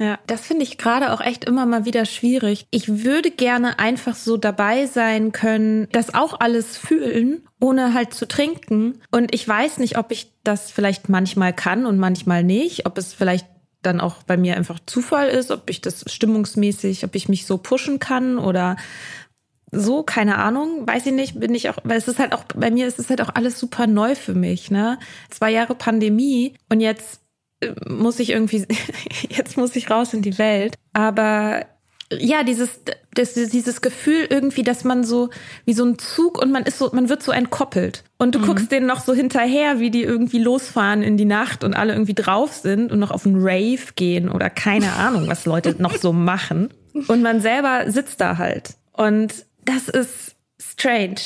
[0.00, 2.66] Ja, das finde ich gerade auch echt immer mal wieder schwierig.
[2.70, 8.28] Ich würde gerne einfach so dabei sein können, das auch alles fühlen, ohne halt zu
[8.28, 9.00] trinken.
[9.10, 13.12] Und ich weiß nicht, ob ich das vielleicht manchmal kann und manchmal nicht, ob es
[13.12, 13.46] vielleicht
[13.82, 17.58] dann auch bei mir einfach Zufall ist, ob ich das stimmungsmäßig, ob ich mich so
[17.58, 18.76] pushen kann oder
[19.70, 22.70] so, keine Ahnung, weiß ich nicht, bin ich auch, weil es ist halt auch, bei
[22.70, 24.98] mir ist es halt auch alles super neu für mich, ne?
[25.30, 27.20] Zwei Jahre Pandemie und jetzt
[27.60, 28.66] äh, muss ich irgendwie,
[29.28, 30.74] jetzt muss ich raus in die Welt.
[30.92, 31.66] Aber
[32.10, 32.80] ja, dieses,
[33.12, 35.28] das, dieses Gefühl irgendwie, dass man so
[35.66, 38.04] wie so ein Zug und man ist so, man wird so entkoppelt.
[38.16, 38.46] Und du mhm.
[38.46, 42.14] guckst denen noch so hinterher, wie die irgendwie losfahren in die Nacht und alle irgendwie
[42.14, 46.12] drauf sind und noch auf einen Rave gehen oder keine Ahnung, was Leute noch so
[46.12, 46.70] machen.
[47.08, 48.76] Und man selber sitzt da halt.
[48.92, 51.20] Und das ist strange.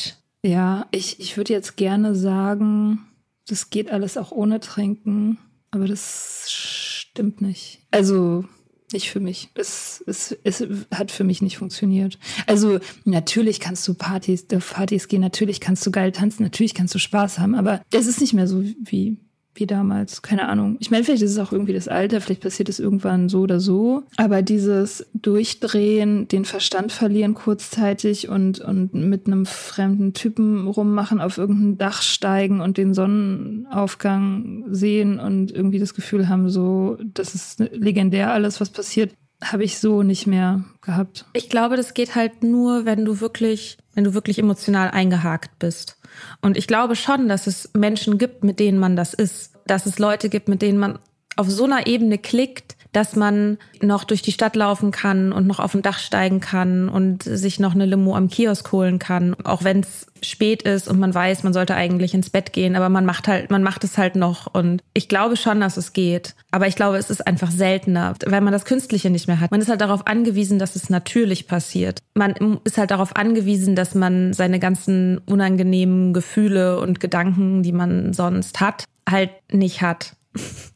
[0.45, 3.07] Ja, ich, ich würde jetzt gerne sagen,
[3.47, 5.38] das geht alles auch ohne Trinken,
[5.70, 7.86] aber das stimmt nicht.
[7.93, 8.45] Also
[8.93, 9.49] nicht für mich.
[9.55, 12.18] Es, es, es hat für mich nicht funktioniert.
[12.47, 16.99] Also natürlich kannst du Partys, Partys gehen, natürlich kannst du geil tanzen, natürlich kannst du
[16.99, 19.16] Spaß haben, aber es ist nicht mehr so wie
[19.55, 20.23] wie damals.
[20.23, 20.77] Keine Ahnung.
[20.81, 23.61] Ich meine, vielleicht ist es auch irgendwie das Alter, vielleicht passiert es irgendwann so oder
[23.61, 24.03] so.
[24.17, 31.39] Aber dieses Durchdrehen, den Verstand verlieren kurzzeitig und, und mit einem fremden Typen rummachen, auf
[31.39, 37.61] irgendein Dach steigen und den Sonnenaufgang sehen und irgendwie das Gefühl haben, so, das ist
[37.61, 41.27] legendär alles, was passiert, habe ich so nicht mehr gehabt.
[41.33, 45.99] Ich glaube, das geht halt nur, wenn du wirklich, wenn du wirklich emotional eingehakt bist.
[46.41, 49.53] Und ich glaube schon, dass es Menschen gibt, mit denen man das ist.
[49.67, 50.99] Dass es Leute gibt, mit denen man
[51.37, 55.59] auf so einer Ebene klickt, dass man noch durch die Stadt laufen kann und noch
[55.59, 59.64] auf dem Dach steigen kann und sich noch eine Limo am Kiosk holen kann, auch
[59.64, 63.05] wenn es spät ist und man weiß, man sollte eigentlich ins Bett gehen, aber man
[63.05, 66.68] macht halt, man macht es halt noch und ich glaube schon, dass es geht, aber
[66.68, 69.51] ich glaube, es ist einfach seltener, weil man das Künstliche nicht mehr hat.
[69.51, 72.01] Man ist halt darauf angewiesen, dass es natürlich passiert.
[72.14, 78.12] Man ist halt darauf angewiesen, dass man seine ganzen unangenehmen Gefühle und Gedanken, die man
[78.12, 80.14] sonst hat, halt nicht hat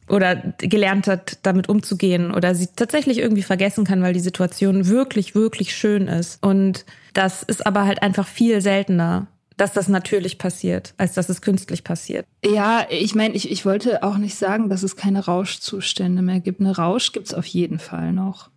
[0.09, 5.35] oder gelernt hat, damit umzugehen oder sie tatsächlich irgendwie vergessen kann, weil die Situation wirklich,
[5.35, 6.43] wirklich schön ist.
[6.43, 6.85] Und
[7.15, 9.27] das ist aber halt einfach viel seltener,
[9.57, 12.27] dass das natürlich passiert, als dass es künstlich passiert.
[12.45, 16.61] Ja, ich meine, ich, ich wollte auch nicht sagen, dass es keine Rauschzustände mehr gibt.
[16.61, 18.51] Eine Rausch gibt es auf jeden Fall noch.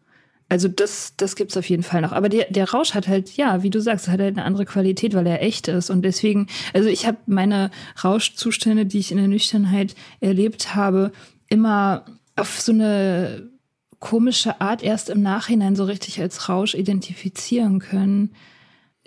[0.50, 2.12] Also das, das gibt's auf jeden Fall noch.
[2.12, 5.14] Aber der, der Rausch hat halt, ja, wie du sagst, hat halt eine andere Qualität,
[5.14, 5.92] weil er echt ist.
[5.92, 7.70] Und deswegen, also ich habe meine
[8.04, 11.12] Rauschzustände, die ich in der Nüchternheit erlebt habe,
[11.50, 13.48] immer auf so eine
[14.00, 18.32] komische Art erst im Nachhinein so richtig als Rausch identifizieren können.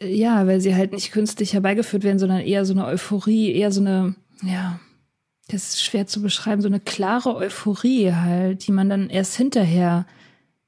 [0.01, 3.81] Ja, weil sie halt nicht künstlich herbeigeführt werden, sondern eher so eine Euphorie, eher so
[3.81, 4.79] eine, ja,
[5.49, 10.07] das ist schwer zu beschreiben, so eine klare Euphorie halt, die man dann erst hinterher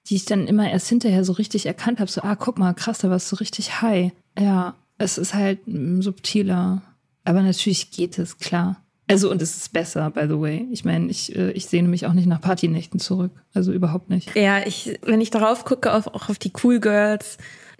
[0.08, 2.98] die ich dann immer erst hinterher so richtig erkannt habe, so, ah, guck mal, krass,
[2.98, 4.12] da warst du richtig high.
[4.38, 5.60] Ja, es ist halt
[6.00, 6.82] subtiler.
[7.24, 8.76] Aber natürlich geht es, klar.
[9.06, 10.66] Also, und es ist besser, by the way.
[10.70, 13.32] Ich meine, ich, äh, ich sehne mich auch nicht nach Partynächten zurück.
[13.52, 14.34] Also überhaupt nicht.
[14.34, 17.36] Ja, ich, wenn ich darauf gucke, auf, auch auf die Cool Girls,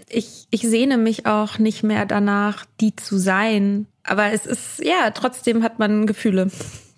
[0.08, 3.86] ich, ich sehne mich auch nicht mehr danach, die zu sein.
[4.02, 6.50] Aber es ist, ja, trotzdem hat man Gefühle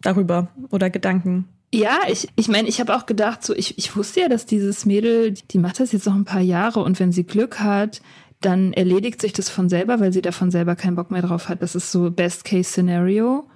[0.03, 1.49] darüber oder Gedanken.
[1.77, 4.87] Ja, ich, ich meine, ich habe auch gedacht, so ich, ich wusste ja, dass dieses
[4.87, 8.01] Mädel, die macht das jetzt noch ein paar Jahre und wenn sie Glück hat,
[8.41, 11.61] dann erledigt sich das von selber, weil sie davon selber keinen Bock mehr drauf hat.
[11.61, 13.47] Das ist so Best-Case-Szenario.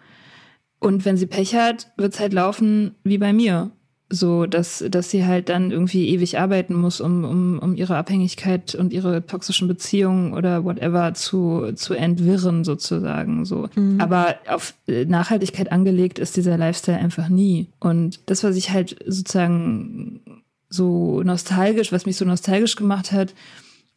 [0.80, 3.70] Und wenn sie Pech hat, wird's halt laufen wie bei mir
[4.10, 8.74] so, dass, dass sie halt dann irgendwie ewig arbeiten muss, um, um, um ihre Abhängigkeit
[8.74, 13.68] und ihre toxischen Beziehungen oder whatever zu, zu entwirren, sozusagen, so.
[13.76, 14.00] Mhm.
[14.00, 17.68] Aber auf Nachhaltigkeit angelegt ist dieser Lifestyle einfach nie.
[17.78, 23.32] Und das, was ich halt sozusagen so nostalgisch, was mich so nostalgisch gemacht hat,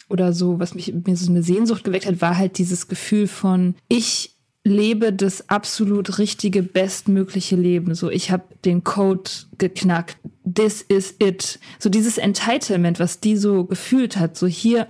[0.09, 3.74] oder so, was mich mir so eine Sehnsucht geweckt hat, war halt dieses Gefühl von,
[3.88, 4.32] ich
[4.64, 7.95] lebe das absolut richtige, bestmögliche Leben.
[7.95, 10.18] So, ich habe den Code geknackt.
[10.51, 11.59] This is it.
[11.80, 14.38] So dieses Entitlement, was die so gefühlt hat.
[14.38, 14.88] So hier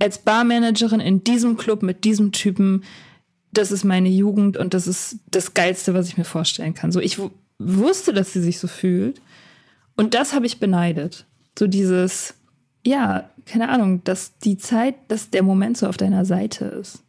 [0.00, 2.84] als Barmanagerin in diesem Club mit diesem Typen.
[3.52, 6.92] Das ist meine Jugend und das ist das Geilste, was ich mir vorstellen kann.
[6.92, 7.18] So, ich
[7.58, 9.22] wusste, dass sie sich so fühlt.
[9.96, 11.24] Und das habe ich beneidet.
[11.58, 12.34] So dieses,
[12.84, 17.02] ja, keine Ahnung, dass die Zeit, dass der Moment so auf deiner Seite ist.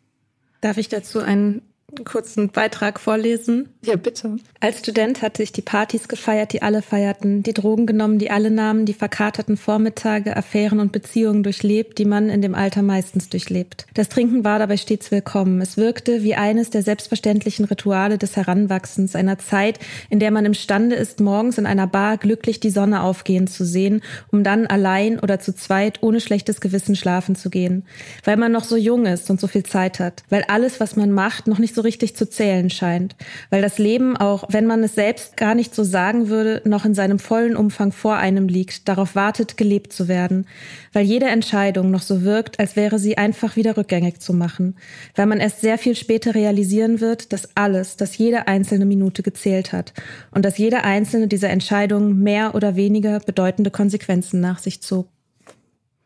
[0.61, 1.61] Darf ich dazu einen
[2.03, 3.69] kurzen Beitrag vorlesen?
[3.81, 4.35] Ja, bitte.
[4.59, 8.51] Als Student hatte ich die Partys gefeiert, die alle feierten, die Drogen genommen, die alle
[8.51, 13.87] nahmen, die verkaterten Vormittage, Affären und Beziehungen durchlebt, die man in dem Alter meistens durchlebt.
[13.93, 15.61] Das Trinken war dabei stets willkommen.
[15.61, 19.79] Es wirkte wie eines der selbstverständlichen Rituale des Heranwachsens, einer Zeit,
[20.09, 24.01] in der man imstande ist, morgens in einer Bar glücklich die Sonne aufgehen zu sehen,
[24.29, 27.85] um dann allein oder zu zweit ohne schlechtes Gewissen schlafen zu gehen.
[28.25, 30.23] Weil man noch so jung ist und so viel Zeit hat.
[30.29, 33.15] Weil alles, was man macht, noch nicht so richtig zu zählen scheint,
[33.51, 36.95] weil das Leben, auch wenn man es selbst gar nicht so sagen würde, noch in
[36.95, 40.47] seinem vollen Umfang vor einem liegt, darauf wartet, gelebt zu werden,
[40.91, 44.75] weil jede Entscheidung noch so wirkt, als wäre sie einfach wieder rückgängig zu machen,
[45.15, 49.71] weil man erst sehr viel später realisieren wird, dass alles, dass jede einzelne Minute gezählt
[49.71, 49.93] hat
[50.31, 55.09] und dass jede einzelne dieser Entscheidungen mehr oder weniger bedeutende Konsequenzen nach sich zog.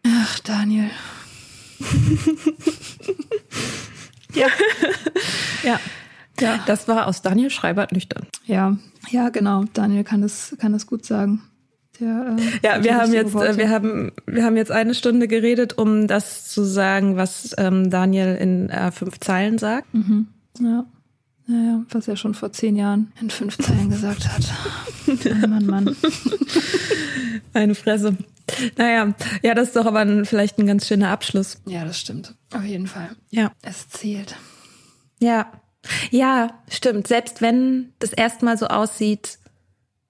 [0.06, 0.90] Ach, Daniel.
[4.34, 4.48] Ja.
[5.64, 5.80] ja.
[6.40, 6.60] Ja.
[6.66, 8.26] Das war aus Daniel Schreibert nüchtern.
[8.46, 8.78] Ja,
[9.10, 9.66] ja, genau.
[9.74, 11.44] Daniel kann es kann das gut sagen.
[12.00, 15.78] Der, äh, ja, wir haben jetzt, äh, wir haben, wir haben jetzt eine Stunde geredet,
[15.78, 19.94] um das zu sagen, was ähm, Daniel in äh, fünf Zeilen sagt.
[19.94, 20.28] Mhm.
[20.60, 20.86] Ja.
[21.48, 24.44] Naja, was er schon vor zehn Jahren in fünf Zeilen gesagt hat.
[25.48, 25.96] Mann, Mann, Mann.
[27.54, 28.18] Eine Fresse.
[28.78, 29.14] Naja,
[29.44, 31.62] ja, das ist doch aber ein, vielleicht ein ganz schöner Abschluss.
[31.66, 32.36] Ja, das stimmt.
[32.54, 33.10] Auf jeden Fall.
[33.30, 33.52] Ja.
[33.62, 34.36] Es zählt.
[35.20, 35.52] Ja.
[36.12, 37.08] Ja, stimmt.
[37.08, 39.40] Selbst wenn das erstmal so aussieht,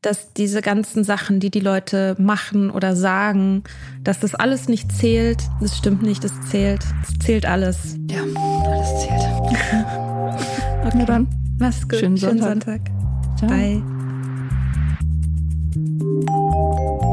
[0.02, 3.64] dass diese ganzen Sachen, die die Leute machen oder sagen,
[4.04, 6.82] dass das alles nicht zählt, das stimmt nicht, das zählt.
[7.04, 7.98] Es zählt alles.
[8.10, 9.98] Ja, alles zählt.
[10.86, 11.28] okay, Na dann.
[11.60, 12.00] Mach's gut.
[12.00, 12.48] Schönen Sonntag.
[12.48, 13.50] Schönen Sonntag.
[13.50, 13.84] Bye.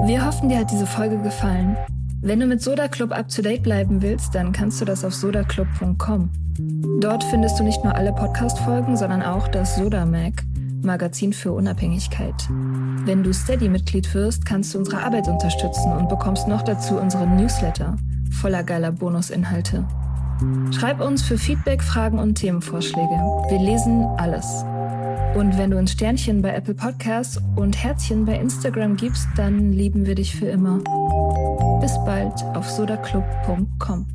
[0.07, 1.77] Wir hoffen, dir hat diese Folge gefallen.
[2.21, 5.15] Wenn du mit Soda Club up to date bleiben willst, dann kannst du das auf
[5.15, 6.31] sodaclub.com.
[7.01, 10.43] Dort findest du nicht nur alle Podcast-Folgen, sondern auch das Soda Mag,
[10.83, 12.35] Magazin für Unabhängigkeit.
[13.05, 17.97] Wenn du Steady-Mitglied wirst, kannst du unsere Arbeit unterstützen und bekommst noch dazu unseren Newsletter
[18.41, 19.87] voller geiler Bonusinhalte.
[20.73, 23.09] Schreib uns für Feedback, Fragen und Themenvorschläge.
[23.49, 24.65] Wir lesen alles.
[25.35, 30.07] Und wenn du uns Sternchen bei Apple Podcasts und Herzchen bei Instagram gibst, dann lieben
[30.07, 30.79] wir dich für immer.
[31.81, 34.07] Bis bald auf sodaclub.com.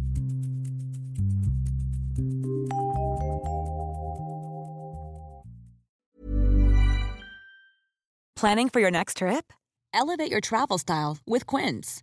[8.36, 9.54] Planning for your next trip?
[9.94, 12.03] Elevate your travel style with Quince.